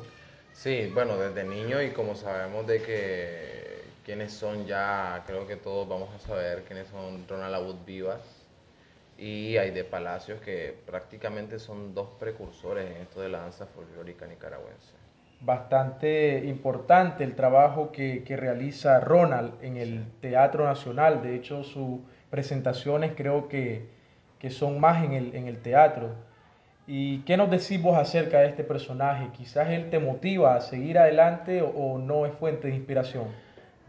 Sí, 0.51 0.91
bueno, 0.93 1.17
desde 1.17 1.43
niño 1.43 1.81
y 1.81 1.91
como 1.91 2.15
sabemos 2.15 2.67
de 2.67 2.81
que 2.81 3.81
quiénes 4.05 4.33
son 4.33 4.65
ya, 4.65 5.23
creo 5.25 5.47
que 5.47 5.55
todos 5.55 5.87
vamos 5.87 6.09
a 6.13 6.19
saber 6.19 6.63
quiénes 6.63 6.87
son 6.87 7.25
Ronald 7.27 7.55
Abud 7.55 7.75
Vivas 7.85 8.34
y 9.17 9.57
Aide 9.57 9.83
Palacios, 9.83 10.41
que 10.41 10.75
prácticamente 10.85 11.59
son 11.59 11.93
dos 11.93 12.09
precursores 12.19 12.89
en 12.89 13.01
esto 13.01 13.21
de 13.21 13.29
la 13.29 13.39
danza 13.39 13.65
folclórica 13.65 14.25
nicaragüense. 14.27 14.93
Bastante 15.41 16.43
importante 16.45 17.23
el 17.23 17.35
trabajo 17.35 17.91
que, 17.91 18.23
que 18.23 18.35
realiza 18.35 18.99
Ronald 18.99 19.53
en 19.61 19.77
el 19.77 20.05
Teatro 20.21 20.65
Nacional. 20.65 21.21
De 21.21 21.35
hecho, 21.35 21.63
sus 21.63 21.99
presentaciones 22.29 23.13
creo 23.15 23.47
que, 23.47 23.87
que 24.39 24.49
son 24.49 24.79
más 24.79 25.03
en 25.03 25.13
el, 25.13 25.35
en 25.35 25.47
el 25.47 25.61
teatro. 25.61 26.11
¿Y 26.87 27.19
qué 27.19 27.35
nos 27.35 27.49
decís 27.49 27.81
vos 27.81 27.97
acerca 27.97 28.39
de 28.39 28.49
este 28.49 28.63
personaje? 28.63 29.29
¿Quizás 29.33 29.69
él 29.69 29.89
te 29.89 29.97
motiva 29.97 30.55
a 30.55 30.61
seguir 30.61 30.99
adelante 30.99 31.63
o, 31.63 31.97
no 31.97 32.25
es 32.25 32.33
fuente 32.33 32.67
de 32.67 32.75
inspiración? 32.75 33.29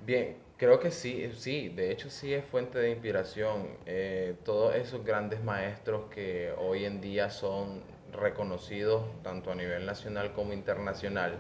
Bien, 0.05 0.37
creo 0.57 0.81
que 0.81 0.91
sí, 0.91 1.31
sí, 1.37 1.69
de 1.69 1.91
hecho 1.93 2.11
sí 2.11 2.33
es 2.35 2.45
fuente 2.45 2.79
de 2.79 2.91
inspiración. 2.91 3.69
Eh, 3.87 4.37
todos 4.45 4.75
esos 4.75 5.05
grandes 5.05 5.43
maestros 5.43 6.11
que 6.11 6.53
hoy 6.59 6.85
en 6.85 7.01
día 7.01 7.31
son 7.31 7.83
reconocidos 8.13 9.05
tanto 9.23 9.51
a 9.53 9.55
nivel 9.55 9.85
nacional 9.87 10.33
como 10.33 10.53
internacional, 10.53 11.39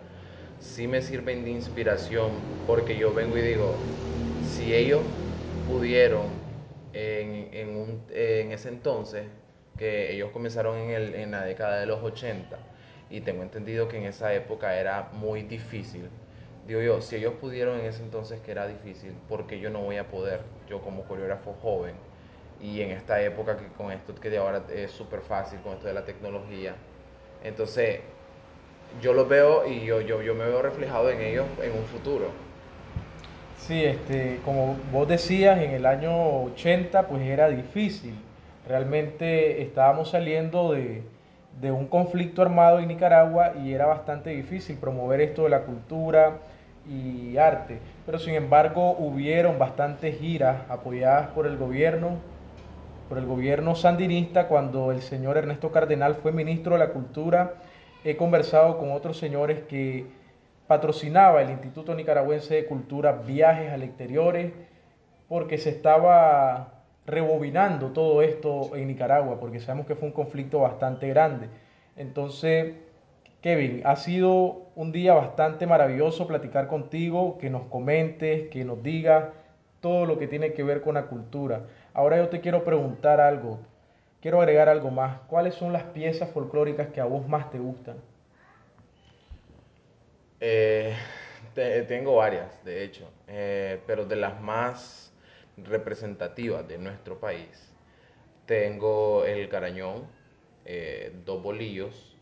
sí 0.58 0.86
me 0.88 1.00
sirven 1.02 1.44
de 1.44 1.50
inspiración 1.50 2.44
porque 2.66 2.96
yo 2.98 3.12
vengo 3.14 3.36
y 3.38 3.42
digo, 3.42 3.86
si 4.40 4.74
ellos 4.74 5.02
pudieron 5.64 6.40
en, 6.92 7.48
en, 7.52 8.04
en 8.10 8.52
ese 8.52 8.68
entonces, 8.68 9.26
que 9.76 10.12
ellos 10.14 10.30
comenzaron 10.32 10.76
en, 10.78 10.90
el, 10.90 11.14
en 11.14 11.30
la 11.32 11.44
década 11.44 11.78
de 11.80 11.86
los 11.86 12.02
80 12.02 12.58
y 13.10 13.20
tengo 13.20 13.42
entendido 13.42 13.88
que 13.88 13.98
en 13.98 14.04
esa 14.04 14.32
época 14.34 14.76
era 14.78 15.10
muy 15.12 15.42
difícil. 15.42 16.08
Digo 16.66 16.80
yo, 16.80 17.00
si 17.00 17.16
ellos 17.16 17.34
pudieron 17.40 17.78
en 17.78 17.86
ese 17.86 18.02
entonces 18.02 18.40
que 18.40 18.50
era 18.50 18.66
difícil, 18.66 19.12
¿por 19.28 19.46
qué 19.46 19.60
yo 19.60 19.70
no 19.70 19.80
voy 19.80 19.98
a 19.98 20.08
poder? 20.08 20.40
Yo 20.68 20.80
como 20.80 21.02
coreógrafo 21.04 21.54
joven 21.62 21.94
y 22.60 22.80
en 22.80 22.90
esta 22.90 23.20
época 23.22 23.56
que 23.56 23.66
con 23.76 23.92
esto 23.92 24.14
que 24.14 24.30
de 24.30 24.38
ahora 24.38 24.62
es 24.74 24.90
súper 24.90 25.20
fácil, 25.20 25.60
con 25.60 25.74
esto 25.74 25.86
de 25.86 25.94
la 25.94 26.04
tecnología. 26.04 26.74
Entonces, 27.44 28.00
yo 29.00 29.12
los 29.12 29.28
veo 29.28 29.66
y 29.66 29.84
yo, 29.84 30.00
yo, 30.00 30.22
yo 30.22 30.34
me 30.34 30.44
veo 30.44 30.62
reflejado 30.62 31.10
en 31.10 31.20
ellos 31.20 31.46
en 31.62 31.72
un 31.72 31.84
futuro. 31.84 32.30
Sí, 33.58 33.84
este, 33.84 34.40
como 34.44 34.76
vos 34.90 35.06
decías, 35.06 35.58
en 35.58 35.70
el 35.70 35.86
año 35.86 36.44
80 36.44 37.06
pues 37.06 37.22
era 37.22 37.48
difícil 37.48 38.14
Realmente 38.66 39.62
estábamos 39.62 40.10
saliendo 40.10 40.72
de, 40.72 41.02
un 41.70 41.86
conflicto 41.86 42.42
armado 42.42 42.80
en 42.80 42.88
Nicaragua 42.88 43.52
y 43.62 43.72
era 43.72 43.86
bastante 43.86 44.30
difícil 44.30 44.76
promover 44.76 45.20
esto 45.20 45.44
de 45.44 45.50
la 45.50 45.60
cultura 45.60 46.38
y 46.88 47.36
arte. 47.36 47.78
Pero 48.04 48.18
sin 48.18 48.34
embargo 48.34 48.96
hubieron 48.98 49.58
bastantes 49.58 50.18
giras 50.18 50.62
apoyadas 50.68 51.28
por 51.28 51.46
el 51.46 51.56
gobierno, 51.56 52.18
por 53.08 53.18
el 53.18 53.26
gobierno 53.26 53.74
sandinista 53.74 54.48
cuando 54.48 54.92
el 54.92 55.02
señor 55.02 55.36
Ernesto 55.36 55.70
Cardenal 55.72 56.16
fue 56.16 56.32
ministro 56.32 56.74
de 56.74 56.78
la 56.80 56.92
Cultura. 56.92 57.54
He 58.04 58.16
conversado 58.16 58.78
con 58.78 58.92
otros 58.92 59.18
señores 59.18 59.60
que 59.68 60.06
patrocinaba 60.66 61.42
el 61.42 61.50
Instituto 61.50 61.94
Nicaragüense 61.94 62.54
de 62.54 62.66
Cultura 62.66 63.12
viajes 63.12 63.72
al 63.72 63.82
exterior 63.82 64.36
porque 65.28 65.58
se 65.58 65.70
estaba 65.70 66.72
rebobinando 67.06 67.90
todo 67.90 68.22
esto 68.22 68.74
en 68.74 68.88
Nicaragua, 68.88 69.38
porque 69.38 69.60
sabemos 69.60 69.86
que 69.86 69.94
fue 69.94 70.08
un 70.08 70.14
conflicto 70.14 70.60
bastante 70.60 71.08
grande. 71.08 71.48
Entonces, 71.96 72.74
Kevin, 73.40 73.82
ha 73.84 73.96
sido 73.96 74.65
un 74.76 74.92
día 74.92 75.14
bastante 75.14 75.66
maravilloso 75.66 76.26
platicar 76.26 76.68
contigo, 76.68 77.38
que 77.38 77.48
nos 77.48 77.62
comentes, 77.68 78.50
que 78.50 78.62
nos 78.62 78.82
digas 78.82 79.24
todo 79.80 80.04
lo 80.04 80.18
que 80.18 80.28
tiene 80.28 80.52
que 80.52 80.62
ver 80.62 80.82
con 80.82 80.94
la 80.94 81.06
cultura. 81.06 81.62
Ahora 81.94 82.18
yo 82.18 82.28
te 82.28 82.42
quiero 82.42 82.62
preguntar 82.62 83.18
algo, 83.18 83.58
quiero 84.20 84.38
agregar 84.38 84.68
algo 84.68 84.90
más. 84.90 85.20
¿Cuáles 85.28 85.54
son 85.54 85.72
las 85.72 85.82
piezas 85.82 86.30
folclóricas 86.30 86.88
que 86.88 87.00
a 87.00 87.06
vos 87.06 87.26
más 87.26 87.50
te 87.50 87.58
gustan? 87.58 87.96
Eh, 90.40 90.94
tengo 91.88 92.16
varias, 92.16 92.62
de 92.62 92.84
hecho, 92.84 93.10
eh, 93.28 93.80
pero 93.86 94.04
de 94.04 94.16
las 94.16 94.38
más 94.42 95.10
representativas 95.56 96.68
de 96.68 96.76
nuestro 96.76 97.18
país, 97.18 97.72
tengo 98.44 99.24
el 99.24 99.48
Carañón, 99.48 100.02
eh, 100.66 101.14
dos 101.24 101.42
bolillos, 101.42 102.14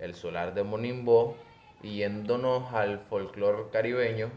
el 0.00 0.14
solar 0.14 0.54
de 0.54 0.64
Monimbo 0.64 1.36
yéndonos 1.82 2.72
al 2.72 2.98
folclore 2.98 3.70
caribeño, 3.70 4.30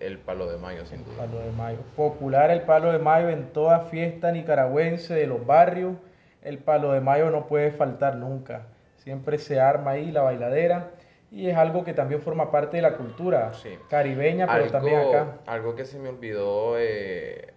el 0.00 0.18
palo 0.18 0.46
de 0.46 0.58
mayo, 0.58 0.86
sin 0.86 1.04
duda. 1.04 1.16
Palo 1.18 1.38
de 1.40 1.50
mayo. 1.52 1.78
Popular 1.96 2.50
el 2.50 2.62
palo 2.62 2.92
de 2.92 2.98
mayo 2.98 3.28
en 3.30 3.52
toda 3.52 3.80
fiesta 3.80 4.30
nicaragüense 4.32 5.14
de 5.14 5.26
los 5.26 5.44
barrios. 5.44 5.96
El 6.42 6.58
palo 6.58 6.92
de 6.92 7.00
mayo 7.00 7.30
no 7.30 7.46
puede 7.46 7.72
faltar 7.72 8.16
nunca. 8.16 8.66
Siempre 8.96 9.38
se 9.38 9.60
arma 9.60 9.92
ahí 9.92 10.10
la 10.12 10.22
bailadera 10.22 10.90
y 11.30 11.48
es 11.48 11.56
algo 11.56 11.84
que 11.84 11.92
también 11.92 12.22
forma 12.22 12.50
parte 12.50 12.76
de 12.76 12.82
la 12.82 12.96
cultura 12.96 13.52
caribeña, 13.90 14.46
pero 14.46 14.70
también 14.70 15.00
acá. 15.00 15.38
Algo 15.46 15.74
que 15.74 15.84
se 15.84 15.98
me 15.98 16.08
olvidó 16.08 16.78
eh, 16.78 17.52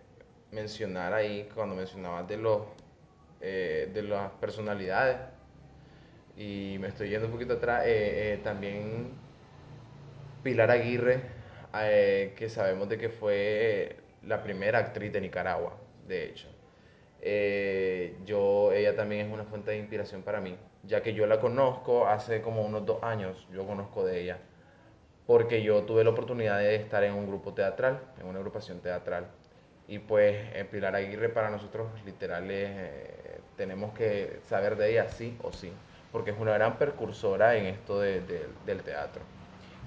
mencionar 0.51 1.13
ahí, 1.13 1.47
cuando 1.55 1.75
mencionabas 1.75 2.27
de, 2.27 2.37
los, 2.37 2.63
eh, 3.39 3.89
de 3.93 4.03
las 4.03 4.31
personalidades, 4.31 5.17
y 6.37 6.77
me 6.79 6.87
estoy 6.87 7.09
yendo 7.09 7.27
un 7.27 7.33
poquito 7.33 7.53
atrás, 7.53 7.83
eh, 7.85 8.39
también 8.43 9.11
Pilar 10.43 10.71
Aguirre, 10.71 11.21
que 12.35 12.49
sabemos 12.49 12.89
de 12.89 12.97
que 12.97 13.09
fue 13.09 13.97
la 14.23 14.43
primera 14.43 14.79
actriz 14.79 15.13
de 15.13 15.21
Nicaragua, 15.21 15.77
de 16.07 16.25
hecho. 16.25 16.47
yo, 18.25 18.71
ella 18.73 18.95
también 18.95 19.27
es 19.27 19.33
una 19.33 19.45
fuente 19.45 19.71
de 19.71 19.77
inspiración 19.77 20.21
para 20.23 20.41
mí 20.41 20.57
ya 20.83 21.01
que 21.01 21.13
yo 21.13 21.27
la 21.27 21.39
conozco 21.39 22.07
hace 22.07 22.41
como 22.41 22.61
unos 22.63 22.85
dos 22.85 23.03
años, 23.03 23.47
yo 23.51 23.65
conozco 23.65 24.03
de 24.05 24.21
ella, 24.21 24.37
porque 25.27 25.61
yo 25.63 25.83
tuve 25.83 26.03
la 26.03 26.09
oportunidad 26.11 26.59
de 26.59 26.75
estar 26.75 27.03
en 27.03 27.13
un 27.13 27.27
grupo 27.27 27.53
teatral, 27.53 27.99
en 28.19 28.27
una 28.27 28.39
agrupación 28.39 28.79
teatral. 28.79 29.27
Y 29.87 29.99
pues 29.99 30.37
Pilar 30.71 30.95
Aguirre 30.95 31.29
para 31.29 31.49
nosotros 31.49 31.87
literales 32.05 32.69
eh, 32.71 33.39
tenemos 33.57 33.93
que 33.93 34.39
saber 34.47 34.77
de 34.77 34.91
ella 34.91 35.09
sí 35.09 35.37
o 35.43 35.51
sí, 35.51 35.71
porque 36.11 36.31
es 36.31 36.39
una 36.39 36.53
gran 36.53 36.77
percursora 36.77 37.55
en 37.55 37.65
esto 37.67 37.99
del 37.99 38.81
teatro. 38.83 39.21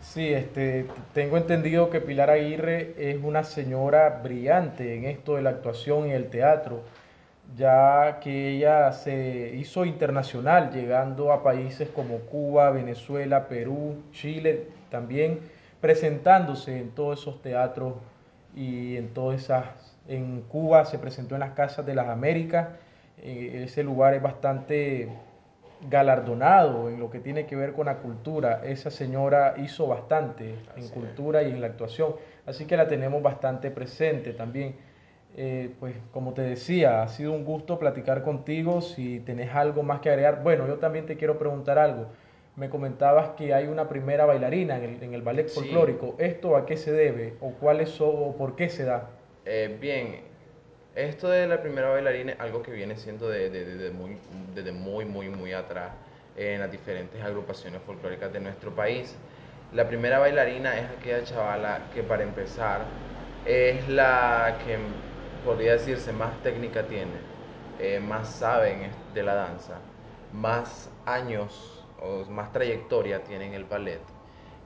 Sí, 0.00 0.32
este, 0.34 0.86
tengo 1.14 1.36
entendido 1.38 1.88
que 1.88 2.00
Pilar 2.00 2.30
Aguirre 2.30 2.94
es 2.98 3.22
una 3.22 3.42
señora 3.42 4.20
brillante 4.22 4.96
en 4.96 5.04
esto 5.06 5.36
de 5.36 5.42
la 5.42 5.50
actuación 5.50 6.08
y 6.08 6.12
el 6.12 6.28
teatro 6.28 6.82
ya 7.56 8.18
que 8.20 8.50
ella 8.56 8.92
se 8.92 9.52
hizo 9.54 9.84
internacional, 9.84 10.70
llegando 10.72 11.32
a 11.32 11.42
países 11.42 11.88
como 11.88 12.18
Cuba, 12.20 12.70
Venezuela, 12.70 13.48
Perú, 13.48 14.02
Chile, 14.12 14.68
también 14.90 15.40
presentándose 15.80 16.78
en 16.78 16.90
todos 16.90 17.20
esos 17.20 17.42
teatros 17.42 17.94
y 18.56 18.96
en 18.96 19.08
todas 19.12 19.42
esas, 19.42 19.66
en 20.08 20.42
Cuba 20.42 20.84
se 20.86 20.98
presentó 20.98 21.34
en 21.34 21.40
las 21.40 21.52
Casas 21.52 21.84
de 21.86 21.94
las 21.94 22.08
Américas, 22.08 22.68
eh, 23.22 23.62
ese 23.64 23.82
lugar 23.82 24.14
es 24.14 24.22
bastante 24.22 25.08
galardonado 25.88 26.88
en 26.88 26.98
lo 26.98 27.10
que 27.10 27.20
tiene 27.20 27.46
que 27.46 27.56
ver 27.56 27.72
con 27.72 27.86
la 27.86 27.98
cultura. 27.98 28.62
Esa 28.64 28.90
señora 28.90 29.54
hizo 29.58 29.86
bastante 29.86 30.54
en 30.76 30.88
cultura 30.88 31.42
y 31.42 31.50
en 31.50 31.60
la 31.60 31.68
actuación, 31.68 32.14
así 32.46 32.64
que 32.66 32.76
la 32.76 32.88
tenemos 32.88 33.22
bastante 33.22 33.70
presente 33.70 34.32
también. 34.32 34.76
Eh, 35.36 35.70
pues 35.80 35.96
como 36.12 36.32
te 36.32 36.42
decía, 36.42 37.02
ha 37.02 37.08
sido 37.08 37.32
un 37.32 37.44
gusto 37.44 37.78
platicar 37.78 38.22
contigo. 38.22 38.80
Si 38.80 39.20
tenés 39.20 39.52
algo 39.54 39.82
más 39.82 40.00
que 40.00 40.10
agregar, 40.10 40.42
bueno, 40.42 40.66
yo 40.66 40.76
también 40.76 41.06
te 41.06 41.16
quiero 41.16 41.38
preguntar 41.38 41.78
algo. 41.78 42.06
Me 42.56 42.70
comentabas 42.70 43.30
que 43.30 43.52
hay 43.52 43.66
una 43.66 43.88
primera 43.88 44.26
bailarina 44.26 44.76
en 44.76 45.12
el, 45.12 45.22
ballet 45.22 45.48
folclórico. 45.48 46.14
¿Esto 46.18 46.56
a 46.56 46.66
qué 46.66 46.76
se 46.76 46.92
debe 46.92 47.34
o 47.40 47.50
cuál 47.50 47.80
es 47.80 48.00
o 48.00 48.36
por 48.38 48.54
qué 48.54 48.68
se 48.68 48.84
da? 48.84 49.10
Eh, 49.44 49.76
bien, 49.80 50.20
esto 50.94 51.28
de 51.28 51.46
la 51.46 51.60
primera 51.60 51.88
bailarina 51.88 52.32
es 52.32 52.40
algo 52.40 52.62
que 52.62 52.70
viene 52.70 52.96
siendo 52.96 53.28
desde 53.28 53.64
de, 53.64 53.90
muy, 53.90 54.16
desde 54.54 54.72
muy, 54.72 55.04
muy, 55.04 55.28
muy 55.28 55.52
atrás 55.52 55.92
en 56.36 56.60
las 56.60 56.70
diferentes 56.70 57.20
agrupaciones 57.22 57.82
folclóricas 57.82 58.32
de 58.32 58.40
nuestro 58.40 58.74
país. 58.74 59.16
La 59.72 59.88
primera 59.88 60.18
bailarina 60.18 60.78
es 60.78 60.86
aquella 60.90 61.24
chavala 61.24 61.90
que 61.92 62.02
para 62.04 62.22
empezar 62.22 62.82
es 63.44 63.88
la 63.88 64.58
que 64.64 64.78
podría 65.44 65.72
decirse, 65.72 66.12
más 66.12 66.40
técnica 66.42 66.86
tiene, 66.86 67.12
eh, 67.78 68.00
más 68.00 68.28
saben 68.28 68.90
de 69.12 69.22
la 69.22 69.34
danza, 69.34 69.80
más 70.32 70.90
años 71.06 71.84
o 72.00 72.24
más 72.30 72.52
trayectoria 72.52 73.24
tiene 73.24 73.46
en 73.46 73.54
el 73.54 73.64
ballet. 73.64 74.00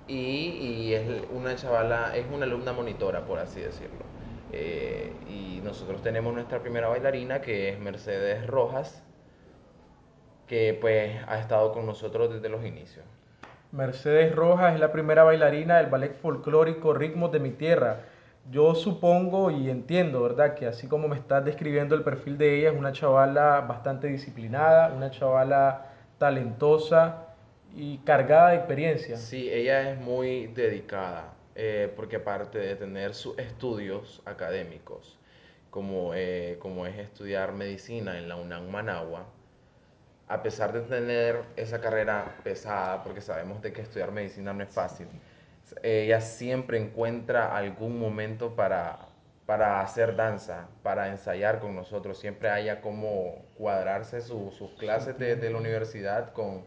Y, 0.07 0.14
y, 0.17 0.95
es 0.95 1.03
una 1.31 1.55
chavala, 1.57 2.17
es 2.17 2.27
una 2.33 2.45
alumna 2.47 2.73
monitora, 2.73 3.27
por 3.27 3.38
así 3.38 3.61
decirlo. 3.61 4.18
Eh, 4.53 5.13
y 5.29 5.61
nosotros 5.63 6.03
tenemos 6.03 6.33
nuestra 6.33 6.61
primera 6.61 6.89
bailarina, 6.89 7.41
que 7.41 7.69
es 7.69 7.79
Mercedes 7.79 8.47
Rojas, 8.47 9.03
que 10.47 10.77
pues 10.81 11.17
ha 11.27 11.39
estado 11.39 11.73
con 11.73 11.87
nosotros 11.87 12.33
desde 12.33 12.49
los 12.49 12.65
inicios. 12.65 13.05
Mercedes 13.71 14.35
Rojas 14.35 14.75
es 14.75 14.81
la 14.81 14.93
primera 14.93 15.25
bailarina 15.25 15.77
del 15.77 15.87
ballet 15.87 16.15
folclórico 16.15 16.95
Ritmos 16.95 17.31
de 17.33 17.39
mi 17.39 17.51
Tierra. 17.51 18.01
Yo 18.51 18.75
supongo 18.75 19.51
y 19.51 19.69
entiendo, 19.69 20.23
¿verdad? 20.23 20.55
Que 20.55 20.67
así 20.67 20.87
como 20.87 21.07
me 21.07 21.17
estás 21.17 21.45
describiendo 21.45 21.95
el 21.95 22.03
perfil 22.03 22.39
de 22.39 22.59
ella, 22.59 22.71
es 22.71 22.79
una 22.79 22.93
chavala 22.93 23.61
bastante 23.61 24.07
disciplinada, 24.07 24.95
una 24.95 25.11
chavala 25.11 25.89
talentosa 26.17 27.27
y 27.77 27.99
cargada 27.99 28.51
de 28.51 28.57
experiencia. 28.57 29.19
Sí, 29.19 29.51
ella 29.51 29.91
es 29.91 30.01
muy 30.01 30.47
dedicada, 30.47 31.35
eh, 31.61 31.92
porque 31.97 32.14
aparte 32.14 32.57
de 32.61 32.77
tener 32.77 33.14
sus 33.14 33.37
estudios 33.37 34.23
académicos, 34.25 35.18
como, 35.71 36.14
eh, 36.14 36.57
como 36.61 36.87
es 36.87 36.97
estudiar 36.97 37.51
medicina 37.51 38.16
en 38.16 38.29
la 38.29 38.37
UNAM 38.37 38.68
Managua, 38.68 39.27
a 40.29 40.40
pesar 40.40 40.73
de 40.73 40.83
tener 40.83 41.42
esa 41.57 41.81
carrera 41.81 42.37
pesada, 42.44 43.03
porque 43.03 43.21
sabemos 43.21 43.61
de 43.61 43.73
que 43.73 43.83
estudiar 43.83 44.12
medicina 44.12 44.53
no 44.53 44.62
es 44.62 44.71
fácil, 44.71 45.09
ella 45.83 46.21
siempre 46.21 46.79
encuentra 46.79 47.57
algún 47.57 47.99
momento 47.99 48.55
para, 48.55 49.09
para 49.44 49.81
hacer 49.81 50.14
danza, 50.14 50.68
para 50.85 51.09
ensayar 51.09 51.59
con 51.59 51.75
nosotros. 51.75 52.21
Siempre 52.21 52.51
haya 52.51 52.81
como 52.81 53.44
cuadrarse 53.57 54.21
sus 54.21 54.71
clases 54.79 55.18
de, 55.18 55.35
de, 55.35 55.51
la 55.51 55.59
universidad 55.59 56.33
con, 56.33 56.62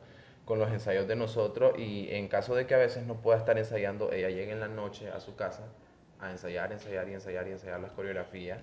con 0.52 0.60
los 0.60 0.70
ensayos 0.70 1.08
de 1.08 1.16
nosotros 1.16 1.80
y 1.80 2.10
en 2.14 2.28
caso 2.28 2.56
de 2.56 2.66
que 2.68 2.76
a 2.76 2.78
veces 2.78 3.06
no 3.06 3.22
pueda 3.22 3.38
estar 3.38 3.58
ensayando, 3.58 4.12
ella 4.12 4.30
llega 4.30 4.52
en 4.52 4.60
la 4.60 4.68
noche 4.68 5.10
a 5.10 5.22
su 5.22 5.38
casa 5.38 5.64
a 6.20 6.30
ensayar, 6.30 6.74
ensayar 6.74 7.08
y 7.08 7.14
ensayar 7.14 7.48
y 7.48 7.52
ensayar 7.52 7.80
las 7.80 7.94
coreografías 7.94 8.60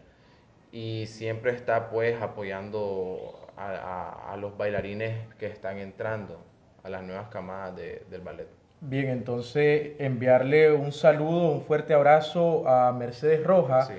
y 0.70 1.06
siempre 1.06 1.52
está 1.52 1.88
pues 1.88 2.20
apoyando 2.20 3.40
a, 3.56 4.34
a, 4.34 4.36
los 4.36 4.54
bailarines 4.58 5.16
que 5.38 5.46
están 5.46 5.78
entrando 5.78 6.38
a 6.82 6.90
las 6.90 7.02
nuevas 7.04 7.28
camadas 7.28 7.74
de, 7.76 8.04
del 8.10 8.20
ballet. 8.20 8.48
Bien, 8.82 9.08
entonces 9.08 9.92
enviarle 9.98 10.70
un 10.74 10.92
saludo, 10.92 11.52
un 11.52 11.62
fuerte 11.62 11.94
abrazo 11.94 12.68
a 12.68 12.92
Mercedes 12.92 13.42
Rojas, 13.44 13.90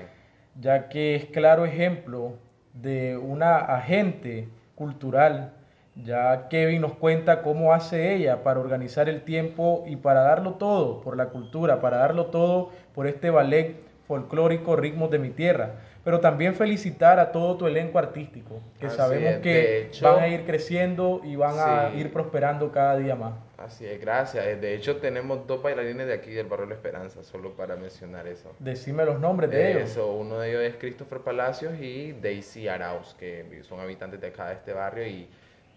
ya 0.60 0.88
que 0.88 1.16
es 1.16 1.24
claro 1.24 1.66
ejemplo 1.66 2.38
de 2.72 3.16
una 3.16 3.56
agente 3.56 4.46
cultural. 4.76 5.54
Ya 6.04 6.48
Kevin 6.48 6.82
nos 6.82 6.94
cuenta 6.94 7.42
cómo 7.42 7.72
hace 7.72 8.14
ella 8.14 8.42
para 8.42 8.60
organizar 8.60 9.08
el 9.08 9.22
tiempo 9.22 9.84
y 9.86 9.96
para 9.96 10.22
darlo 10.22 10.54
todo 10.54 11.00
por 11.00 11.16
la 11.16 11.26
cultura, 11.26 11.80
para 11.80 11.98
darlo 11.98 12.26
todo 12.26 12.70
por 12.94 13.06
este 13.06 13.30
ballet 13.30 13.76
folclórico 14.06 14.76
Ritmos 14.76 15.10
de 15.10 15.18
mi 15.18 15.30
Tierra 15.30 15.74
pero 16.04 16.20
también 16.20 16.54
felicitar 16.54 17.18
a 17.18 17.30
todo 17.30 17.56
tu 17.56 17.66
elenco 17.66 17.98
artístico, 17.98 18.60
que 18.78 18.88
sabemos 18.88 19.40
que 19.42 19.90
van 20.00 20.20
a 20.20 20.28
ir 20.28 20.44
creciendo 20.46 21.20
y 21.24 21.36
van 21.36 21.56
a 21.58 21.94
ir 21.94 22.12
prosperando 22.12 22.72
cada 22.72 22.96
día 22.96 23.14
más. 23.14 23.34
Así 23.58 23.84
es, 23.84 24.00
gracias. 24.00 24.60
De 24.60 24.74
hecho, 24.74 24.96
tenemos 24.96 25.46
dos 25.46 25.62
bailarines 25.62 26.06
de 26.06 26.14
aquí 26.14 26.30
del 26.30 26.46
barrio 26.46 26.66
La 26.66 26.74
Esperanza, 26.74 27.22
solo 27.22 27.54
para 27.54 27.76
mencionar 27.76 28.26
eso. 28.26 28.54
Decime 28.58 29.04
los 29.04 29.20
nombres 29.20 29.50
de 29.50 29.72
ellos. 29.72 29.90
Eso, 29.90 30.14
uno 30.14 30.38
de 30.38 30.50
ellos 30.50 30.62
es 30.62 30.76
Christopher 30.76 31.20
Palacios 31.20 31.74
y 31.78 32.12
Daisy 32.12 32.68
Arauz, 32.68 33.14
que 33.18 33.60
son 33.62 33.80
habitantes 33.80 34.20
de 34.20 34.28
acá 34.28 34.48
de 34.48 34.54
este 34.54 34.72
barrio 34.72 35.06
y 35.06 35.28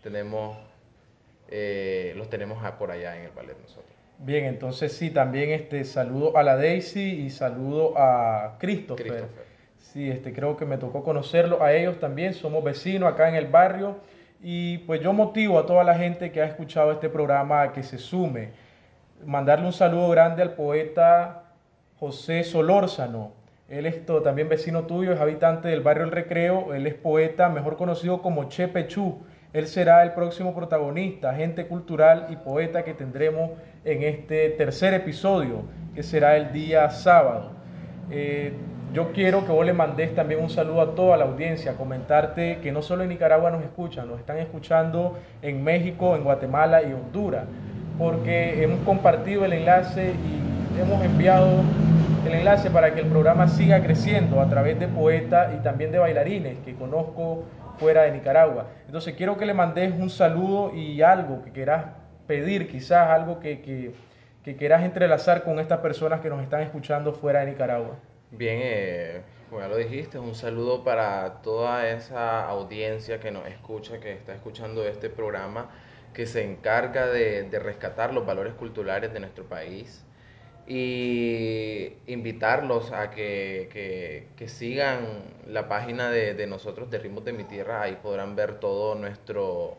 tenemos, 0.03 0.57
eh, 1.49 2.13
los 2.15 2.29
tenemos 2.29 2.63
por 2.73 2.91
allá 2.91 3.17
en 3.17 3.25
el 3.25 3.31
ballet 3.31 3.57
nosotros. 3.59 3.85
Bien, 4.19 4.45
entonces 4.45 4.93
sí, 4.93 5.09
también 5.09 5.49
este 5.49 5.83
saludo 5.85 6.37
a 6.37 6.43
la 6.43 6.55
Daisy 6.55 7.25
y 7.25 7.29
saludo 7.31 7.97
a 7.97 8.57
Christopher. 8.59 9.07
Christopher 9.07 9.53
Sí, 9.93 10.09
este, 10.09 10.33
creo 10.33 10.57
que 10.57 10.65
me 10.65 10.77
tocó 10.77 11.03
conocerlo 11.03 11.61
a 11.61 11.73
ellos 11.73 11.99
también, 11.99 12.33
somos 12.33 12.63
vecinos 12.63 13.13
acá 13.13 13.29
en 13.29 13.35
el 13.35 13.45
barrio 13.45 13.97
y 14.41 14.79
pues 14.79 15.01
yo 15.01 15.13
motivo 15.13 15.59
a 15.59 15.67
toda 15.67 15.83
la 15.83 15.95
gente 15.95 16.31
que 16.31 16.41
ha 16.41 16.45
escuchado 16.45 16.91
este 16.91 17.09
programa 17.09 17.61
a 17.61 17.73
que 17.73 17.83
se 17.83 17.99
sume. 17.99 18.49
Mandarle 19.23 19.67
un 19.67 19.73
saludo 19.73 20.09
grande 20.09 20.41
al 20.41 20.53
poeta 20.55 21.43
José 21.99 22.43
Solórzano. 22.43 23.33
Él 23.69 23.85
es 23.85 24.03
también 24.23 24.49
vecino 24.49 24.87
tuyo, 24.87 25.13
es 25.13 25.19
habitante 25.19 25.67
del 25.67 25.81
barrio 25.81 26.05
El 26.05 26.11
Recreo, 26.11 26.73
él 26.73 26.87
es 26.87 26.95
poeta, 26.95 27.49
mejor 27.49 27.77
conocido 27.77 28.21
como 28.23 28.49
Che 28.49 28.67
Pechú. 28.67 29.21
Él 29.53 29.67
será 29.67 30.01
el 30.01 30.13
próximo 30.13 30.55
protagonista, 30.55 31.29
agente 31.29 31.67
cultural 31.67 32.25
y 32.31 32.37
poeta 32.37 32.83
que 32.83 32.95
tendremos 32.95 33.51
en 33.85 34.01
este 34.01 34.49
tercer 34.49 34.95
episodio, 34.95 35.61
que 35.93 36.01
será 36.01 36.35
el 36.37 36.51
día 36.51 36.89
sábado. 36.89 37.51
Eh, 38.09 38.53
yo 38.93 39.11
quiero 39.11 39.45
que 39.45 39.51
vos 39.51 39.63
le 39.63 39.73
mandes 39.73 40.15
también 40.15 40.41
un 40.41 40.49
saludo 40.49 40.81
a 40.81 40.95
toda 40.95 41.17
la 41.17 41.25
audiencia, 41.25 41.73
comentarte 41.73 42.59
que 42.63 42.71
no 42.71 42.81
solo 42.81 43.03
en 43.03 43.09
Nicaragua 43.09 43.51
nos 43.51 43.63
escuchan, 43.63 44.07
nos 44.07 44.19
están 44.19 44.37
escuchando 44.37 45.19
en 45.43 45.63
México, 45.63 46.15
en 46.15 46.23
Guatemala 46.23 46.81
y 46.81 46.93
Honduras, 46.93 47.45
porque 47.99 48.63
hemos 48.63 48.79
compartido 48.79 49.45
el 49.45 49.53
enlace 49.53 50.13
y 50.13 50.79
hemos 50.81 51.03
enviado 51.05 51.61
el 52.25 52.33
enlace 52.33 52.71
para 52.71 52.93
que 52.93 53.01
el 53.01 53.07
programa 53.07 53.47
siga 53.47 53.83
creciendo 53.83 54.41
a 54.41 54.49
través 54.49 54.79
de 54.79 54.87
poetas 54.87 55.53
y 55.55 55.61
también 55.61 55.91
de 55.91 55.99
bailarines 55.99 56.57
que 56.59 56.73
conozco 56.73 57.43
fuera 57.77 58.03
de 58.03 58.11
Nicaragua. 58.11 58.67
Entonces 58.85 59.15
quiero 59.15 59.37
que 59.37 59.45
le 59.45 59.53
mandes 59.53 59.93
un 59.93 60.09
saludo 60.09 60.73
y 60.73 61.01
algo 61.01 61.43
que 61.43 61.51
quieras 61.51 61.85
pedir, 62.27 62.67
quizás 62.67 63.09
algo 63.09 63.39
que, 63.39 63.61
que, 63.61 63.93
que 64.43 64.55
quieras 64.55 64.83
entrelazar 64.83 65.43
con 65.43 65.59
estas 65.59 65.79
personas 65.79 66.21
que 66.21 66.29
nos 66.29 66.41
están 66.41 66.61
escuchando 66.61 67.13
fuera 67.13 67.41
de 67.41 67.47
Nicaragua. 67.51 67.95
Bien, 68.31 68.59
eh, 68.63 69.21
como 69.49 69.61
ya 69.61 69.67
lo 69.67 69.77
dijiste, 69.77 70.17
un 70.17 70.33
saludo 70.33 70.83
para 70.83 71.41
toda 71.43 71.87
esa 71.87 72.47
audiencia 72.47 73.19
que 73.19 73.29
nos 73.29 73.47
escucha, 73.47 73.99
que 73.99 74.11
está 74.13 74.33
escuchando 74.33 74.83
este 74.87 75.09
programa, 75.09 75.69
que 76.13 76.25
se 76.25 76.43
encarga 76.43 77.07
de, 77.07 77.47
rescatar 77.59 78.13
los 78.13 78.25
valores 78.25 78.53
culturales 78.53 79.13
de 79.13 79.19
nuestro 79.19 79.43
país 79.43 80.03
y 80.67 81.93
invitarlos 82.07 82.91
a 82.91 83.11
que, 83.11 84.27
sigan 84.47 85.23
la 85.47 85.67
página 85.67 86.09
de, 86.09 86.33
de, 86.33 86.47
nosotros 86.47 86.89
de 86.89 86.99
Ritmos 86.99 87.25
de 87.25 87.33
mi 87.33 87.43
Tierra, 87.43 87.81
ahí 87.81 87.97
podrán 88.01 88.35
ver 88.35 88.59
todo 88.59 88.95
nuestro, 88.95 89.77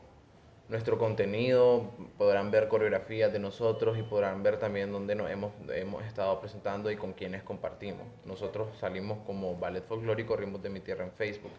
nuestro 0.68 0.98
contenido, 0.98 1.90
podrán 2.18 2.50
ver 2.50 2.68
coreografías 2.68 3.32
de 3.32 3.38
nosotros 3.38 3.98
y 3.98 4.02
podrán 4.02 4.42
ver 4.42 4.58
también 4.58 4.92
dónde 4.92 5.14
nos 5.14 5.30
hemos, 5.30 5.52
hemos 5.74 6.04
estado 6.04 6.40
presentando 6.40 6.90
y 6.90 6.96
con 6.96 7.12
quienes 7.12 7.42
compartimos. 7.42 8.06
Nosotros 8.24 8.76
salimos 8.78 9.18
como 9.26 9.56
Ballet 9.56 9.84
Folclórico 9.84 10.36
Ritmos 10.36 10.62
de 10.62 10.70
mi 10.70 10.80
Tierra 10.80 11.04
en 11.04 11.12
Facebook. 11.12 11.52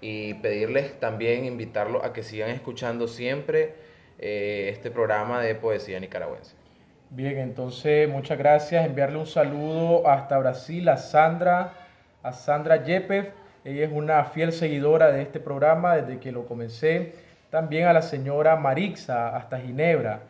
Y 0.00 0.34
pedirles 0.34 1.00
también, 1.00 1.46
invitarlos 1.46 2.04
a 2.04 2.12
que 2.12 2.22
sigan 2.22 2.50
escuchando 2.50 3.08
siempre 3.08 3.74
eh, 4.18 4.68
este 4.72 4.90
programa 4.90 5.40
de 5.40 5.54
poesía 5.54 5.98
nicaragüense. 5.98 6.65
Bien, 7.10 7.38
entonces 7.38 8.08
muchas 8.08 8.36
gracias. 8.36 8.84
Enviarle 8.84 9.18
un 9.18 9.26
saludo 9.26 10.08
hasta 10.08 10.38
Brasil 10.38 10.88
a 10.88 10.96
Sandra, 10.96 11.72
a 12.22 12.32
Sandra 12.32 12.82
Yepes. 12.82 13.28
Ella 13.64 13.84
es 13.84 13.92
una 13.92 14.24
fiel 14.24 14.52
seguidora 14.52 15.12
de 15.12 15.22
este 15.22 15.38
programa 15.38 15.96
desde 15.96 16.18
que 16.18 16.32
lo 16.32 16.46
comencé 16.46 17.14
también 17.50 17.86
a 17.86 17.92
la 17.92 18.02
señora 18.02 18.56
Marixa 18.56 19.36
hasta 19.36 19.58
Ginebra. 19.58 20.20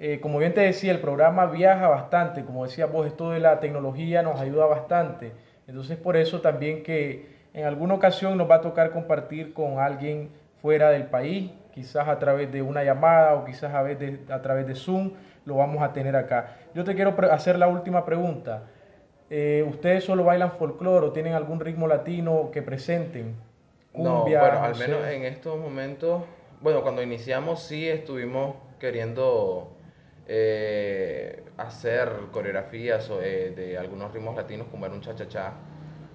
Eh, 0.00 0.18
como 0.20 0.38
bien 0.38 0.54
te 0.54 0.62
decía, 0.62 0.92
el 0.92 1.00
programa 1.00 1.46
viaja 1.46 1.88
bastante, 1.88 2.42
como 2.44 2.64
decía 2.64 2.86
vos, 2.86 3.06
esto 3.06 3.30
de 3.30 3.40
la 3.40 3.60
tecnología 3.60 4.22
nos 4.22 4.40
ayuda 4.40 4.64
bastante. 4.64 5.32
Entonces 5.66 5.98
por 5.98 6.16
eso 6.16 6.40
también 6.40 6.82
que 6.82 7.26
en 7.52 7.66
alguna 7.66 7.94
ocasión 7.94 8.38
nos 8.38 8.50
va 8.50 8.56
a 8.56 8.60
tocar 8.62 8.92
compartir 8.92 9.52
con 9.52 9.78
alguien 9.78 10.30
fuera 10.62 10.90
del 10.90 11.04
país, 11.04 11.50
quizás 11.74 12.08
a 12.08 12.18
través 12.18 12.50
de 12.50 12.62
una 12.62 12.82
llamada 12.82 13.34
o 13.34 13.44
quizás 13.44 13.74
a, 13.74 13.84
de, 13.84 14.20
a 14.30 14.40
través 14.40 14.66
de 14.66 14.74
Zoom, 14.74 15.12
lo 15.48 15.56
vamos 15.56 15.82
a 15.82 15.92
tener 15.92 16.14
acá. 16.14 16.56
Yo 16.74 16.84
te 16.84 16.94
quiero 16.94 17.16
hacer 17.32 17.58
la 17.58 17.66
última 17.66 18.04
pregunta. 18.04 18.68
Eh, 19.30 19.66
¿Ustedes 19.68 20.04
solo 20.04 20.22
bailan 20.22 20.52
folclore 20.52 21.06
o 21.06 21.12
tienen 21.12 21.34
algún 21.34 21.58
ritmo 21.58 21.88
latino 21.88 22.50
que 22.52 22.62
presenten? 22.62 23.34
no, 23.94 24.22
bueno, 24.22 24.62
al 24.62 24.76
menos 24.76 25.04
en 25.08 25.24
estos 25.24 25.58
momentos 25.58 26.22
bueno, 26.60 26.82
cuando 26.82 27.02
iniciamos 27.02 27.62
sí 27.62 27.88
estuvimos 27.88 28.56
queriendo 28.80 29.76
eh, 30.26 31.44
hacer 31.56 32.10
coreografías 32.32 33.08
eh, 33.22 33.52
de 33.54 33.78
algunos 33.78 34.12
ritmos 34.12 34.34
latinos 34.34 34.66
como 34.68 34.86
era 34.86 34.94
un 34.94 35.00
cha-cha-cha. 35.00 35.52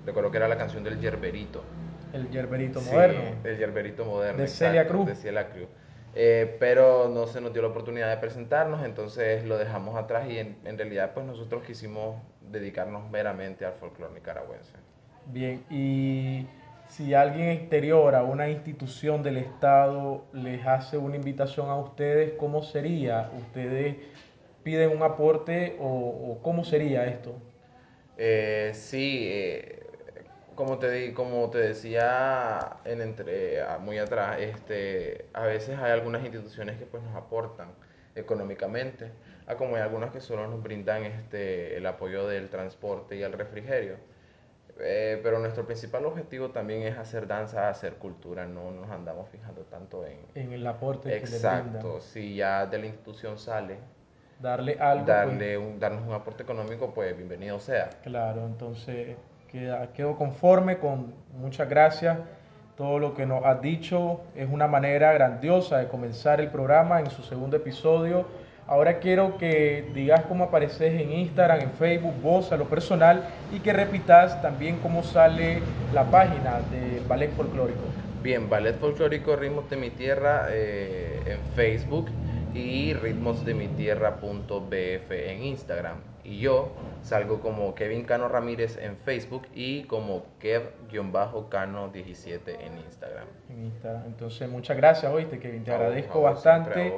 Recuerdo 0.05 0.31
que 0.31 0.37
era 0.37 0.49
la 0.49 0.57
canción 0.57 0.83
del 0.83 0.99
Yerberito. 0.99 1.63
El 2.11 2.29
Yerberito 2.29 2.81
moderno. 2.81 3.21
El 3.43 3.57
Yerberito 3.57 4.03
moderno. 4.03 4.41
De 4.41 4.47
Celia 4.49 4.85
Cruz. 4.85 5.07
De 5.07 5.15
Celia 5.15 5.49
Cruz. 5.49 5.67
Eh, 6.15 6.57
pero 6.59 7.09
no 7.09 7.25
se 7.25 7.41
nos 7.41 7.53
dio 7.53 7.63
la 7.63 7.69
oportunidad 7.69 8.09
de 8.09 8.17
presentarnos, 8.17 8.85
entonces 8.85 9.45
lo 9.45 9.57
dejamos 9.57 9.95
atrás 9.95 10.29
y 10.29 10.37
en, 10.37 10.57
en 10.63 10.77
realidad 10.77 11.11
pues 11.13 11.25
nosotros 11.25 11.63
quisimos 11.63 12.17
dedicarnos 12.51 13.09
meramente 13.09 13.65
al 13.65 13.73
folclore 13.73 14.13
nicaragüense. 14.13 14.73
Bien, 15.25 15.63
y 15.71 16.45
si 16.87 17.15
alguien 17.15 17.49
exterior 17.49 18.13
a 18.13 18.23
una 18.23 18.49
institución 18.49 19.23
del 19.23 19.37
Estado 19.37 20.25
les 20.33 20.65
hace 20.67 20.97
una 20.97 21.15
invitación 21.15 21.69
a 21.69 21.77
ustedes, 21.77 22.33
¿cómo 22.37 22.61
sería? 22.61 23.31
¿Ustedes 23.35 23.95
piden 24.61 24.95
un 24.95 25.01
aporte 25.01 25.77
o, 25.79 25.87
o 25.87 26.39
cómo 26.43 26.63
sería 26.63 27.05
esto? 27.05 27.33
Eh, 28.17 28.71
sí, 28.73 29.27
eh, 29.31 29.87
como 30.55 30.77
te, 30.79 30.91
di- 30.91 31.13
como 31.13 31.49
te 31.49 31.59
decía 31.59 32.77
en 32.85 33.01
entre, 33.01 33.61
ah, 33.61 33.77
muy 33.79 33.97
atrás, 33.97 34.39
este, 34.39 35.25
a 35.33 35.43
veces 35.43 35.77
hay 35.79 35.91
algunas 35.91 36.23
instituciones 36.23 36.77
que 36.77 36.85
pues, 36.85 37.03
nos 37.03 37.15
aportan 37.15 37.69
económicamente, 38.15 39.11
a 39.47 39.55
como 39.55 39.75
hay 39.75 39.81
algunas 39.81 40.11
que 40.11 40.21
solo 40.21 40.47
nos 40.47 40.61
brindan 40.63 41.03
este, 41.03 41.77
el 41.77 41.85
apoyo 41.85 42.27
del 42.27 42.49
transporte 42.49 43.15
y 43.15 43.23
el 43.23 43.33
refrigerio. 43.33 43.95
Eh, 44.79 45.19
pero 45.23 45.37
nuestro 45.39 45.65
principal 45.65 46.05
objetivo 46.05 46.49
también 46.49 46.81
es 46.83 46.97
hacer 46.97 47.27
danza, 47.27 47.69
hacer 47.69 47.93
cultura, 47.95 48.45
no 48.47 48.71
nos 48.71 48.89
andamos 48.89 49.29
fijando 49.29 49.61
tanto 49.61 50.05
en... 50.05 50.17
En 50.35 50.51
el 50.53 50.65
aporte 50.65 51.09
que. 51.09 51.17
Exacto, 51.17 52.01
si 52.01 52.35
ya 52.35 52.65
de 52.65 52.79
la 52.79 52.85
institución 52.87 53.37
sale, 53.37 53.77
Darle 54.41 54.77
algo, 54.79 55.05
pues, 55.05 55.15
darle 55.17 55.57
un, 55.57 55.79
darnos 55.79 56.05
un 56.07 56.13
aporte 56.13 56.43
económico, 56.43 56.93
pues 56.93 57.15
bienvenido 57.15 57.59
sea. 57.59 57.89
Claro, 58.03 58.45
entonces 58.45 59.15
quedo 59.95 60.17
conforme 60.17 60.77
con 60.77 61.13
muchas 61.39 61.69
gracias. 61.69 62.17
Todo 62.75 62.97
lo 62.97 63.13
que 63.13 63.27
nos 63.27 63.45
has 63.45 63.61
dicho 63.61 64.21
es 64.35 64.49
una 64.49 64.67
manera 64.67 65.13
grandiosa 65.13 65.77
de 65.77 65.87
comenzar 65.87 66.41
el 66.41 66.49
programa 66.49 66.99
en 66.99 67.11
su 67.11 67.21
segundo 67.21 67.57
episodio. 67.57 68.25
Ahora 68.65 68.99
quiero 68.99 69.37
que 69.37 69.91
digas 69.93 70.23
cómo 70.27 70.45
apareces 70.45 70.99
en 70.99 71.11
Instagram, 71.11 71.59
en 71.59 71.69
Facebook, 71.71 72.13
vos 72.21 72.51
a 72.51 72.57
lo 72.57 72.65
personal 72.65 73.23
y 73.53 73.59
que 73.59 73.73
repitas 73.73 74.41
también 74.41 74.79
cómo 74.79 75.03
sale 75.03 75.61
la 75.93 76.05
página 76.05 76.61
del 76.71 77.03
Ballet 77.07 77.29
Folclórico. 77.33 77.81
Bien, 78.23 78.49
Ballet 78.49 78.79
Folclórico 78.79 79.35
Ritmos 79.35 79.69
de 79.69 79.75
mi 79.75 79.91
Tierra 79.91 80.47
eh, 80.49 81.21
en 81.25 81.39
Facebook 81.55 82.07
y 82.55 82.93
ritmosdemitierra.bf 82.93 85.11
en 85.11 85.43
Instagram. 85.43 86.12
Y 86.23 86.39
yo 86.39 86.71
salgo 87.01 87.41
como 87.41 87.75
Kevin 87.75 88.05
Cano 88.05 88.29
Ramírez 88.29 88.77
en 88.77 88.95
Facebook 88.97 89.47
y 89.53 89.83
como 89.83 90.23
Kev-Cano17 90.41 92.59
en 92.59 92.77
Instagram. 92.77 93.27
en 93.49 93.65
Instagram. 93.65 94.03
Entonces, 94.05 94.49
muchas 94.49 94.77
gracias, 94.77 95.11
oíste, 95.11 95.39
Kevin. 95.39 95.63
Te 95.63 95.71
A 95.71 95.75
agradezco 95.75 96.21
vos, 96.21 96.33
bastante. 96.33 96.93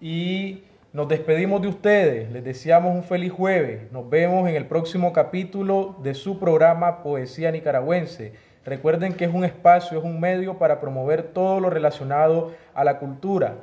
Y 0.00 0.64
nos 0.92 1.08
despedimos 1.08 1.60
de 1.60 1.68
ustedes. 1.68 2.30
Les 2.32 2.44
deseamos 2.44 2.94
un 2.94 3.02
feliz 3.02 3.32
jueves. 3.32 3.90
Nos 3.92 4.08
vemos 4.08 4.48
en 4.48 4.56
el 4.56 4.66
próximo 4.66 5.12
capítulo 5.12 5.96
de 6.02 6.14
su 6.14 6.38
programa 6.38 7.02
Poesía 7.02 7.50
Nicaragüense. 7.50 8.32
Recuerden 8.64 9.12
que 9.12 9.26
es 9.26 9.34
un 9.34 9.44
espacio, 9.44 9.98
es 9.98 10.04
un 10.04 10.18
medio 10.18 10.58
para 10.58 10.80
promover 10.80 11.22
todo 11.22 11.60
lo 11.60 11.70
relacionado 11.70 12.52
a 12.74 12.82
la 12.82 12.98
cultura, 12.98 13.56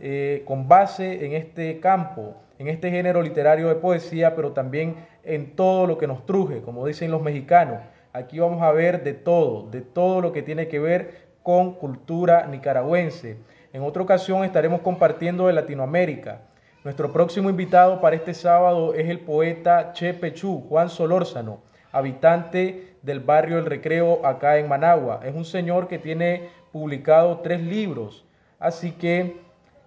eh, 0.00 0.44
con 0.46 0.68
base 0.68 1.24
en 1.24 1.32
este 1.32 1.80
campo, 1.80 2.36
en 2.58 2.68
este 2.68 2.90
género 2.90 3.22
literario 3.22 3.68
de 3.68 3.74
poesía, 3.76 4.34
pero 4.34 4.52
también 4.52 4.96
en 5.24 5.54
todo 5.56 5.86
lo 5.86 5.98
que 5.98 6.06
nos 6.06 6.24
truje, 6.26 6.62
como 6.62 6.86
dicen 6.86 7.10
los 7.10 7.22
mexicanos. 7.22 7.78
Aquí 8.12 8.38
vamos 8.38 8.62
a 8.62 8.72
ver 8.72 9.04
de 9.04 9.12
todo, 9.12 9.68
de 9.70 9.82
todo 9.82 10.20
lo 10.20 10.32
que 10.32 10.42
tiene 10.42 10.68
que 10.68 10.78
ver 10.78 11.26
con 11.42 11.74
cultura 11.74 12.46
nicaragüense. 12.46 13.36
En 13.72 13.82
otra 13.82 14.02
ocasión 14.02 14.42
estaremos 14.42 14.80
compartiendo 14.80 15.46
de 15.46 15.52
Latinoamérica. 15.52 16.40
Nuestro 16.82 17.12
próximo 17.12 17.50
invitado 17.50 18.00
para 18.00 18.16
este 18.16 18.32
sábado 18.32 18.94
es 18.94 19.08
el 19.08 19.20
poeta 19.20 19.92
Che 19.92 20.14
Pechú, 20.14 20.64
Juan 20.68 20.88
Solórzano, 20.88 21.60
habitante 21.92 22.94
del 23.02 23.20
barrio 23.20 23.58
El 23.58 23.66
Recreo 23.66 24.24
acá 24.24 24.56
en 24.58 24.68
Managua. 24.68 25.20
Es 25.24 25.34
un 25.34 25.44
señor 25.44 25.88
que 25.88 25.98
tiene 25.98 26.48
publicado 26.72 27.40
tres 27.40 27.60
libros, 27.60 28.24
así 28.58 28.92
que 28.92 29.36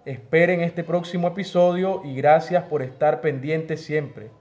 esperen 0.10 0.62
este 0.62 0.84
próximo 0.84 1.28
episodio 1.28 2.02
y 2.04 2.16
gracias 2.16 2.64
por 2.64 2.82
estar 2.82 3.22
pendientes 3.22 3.84
siempre. 3.84 4.32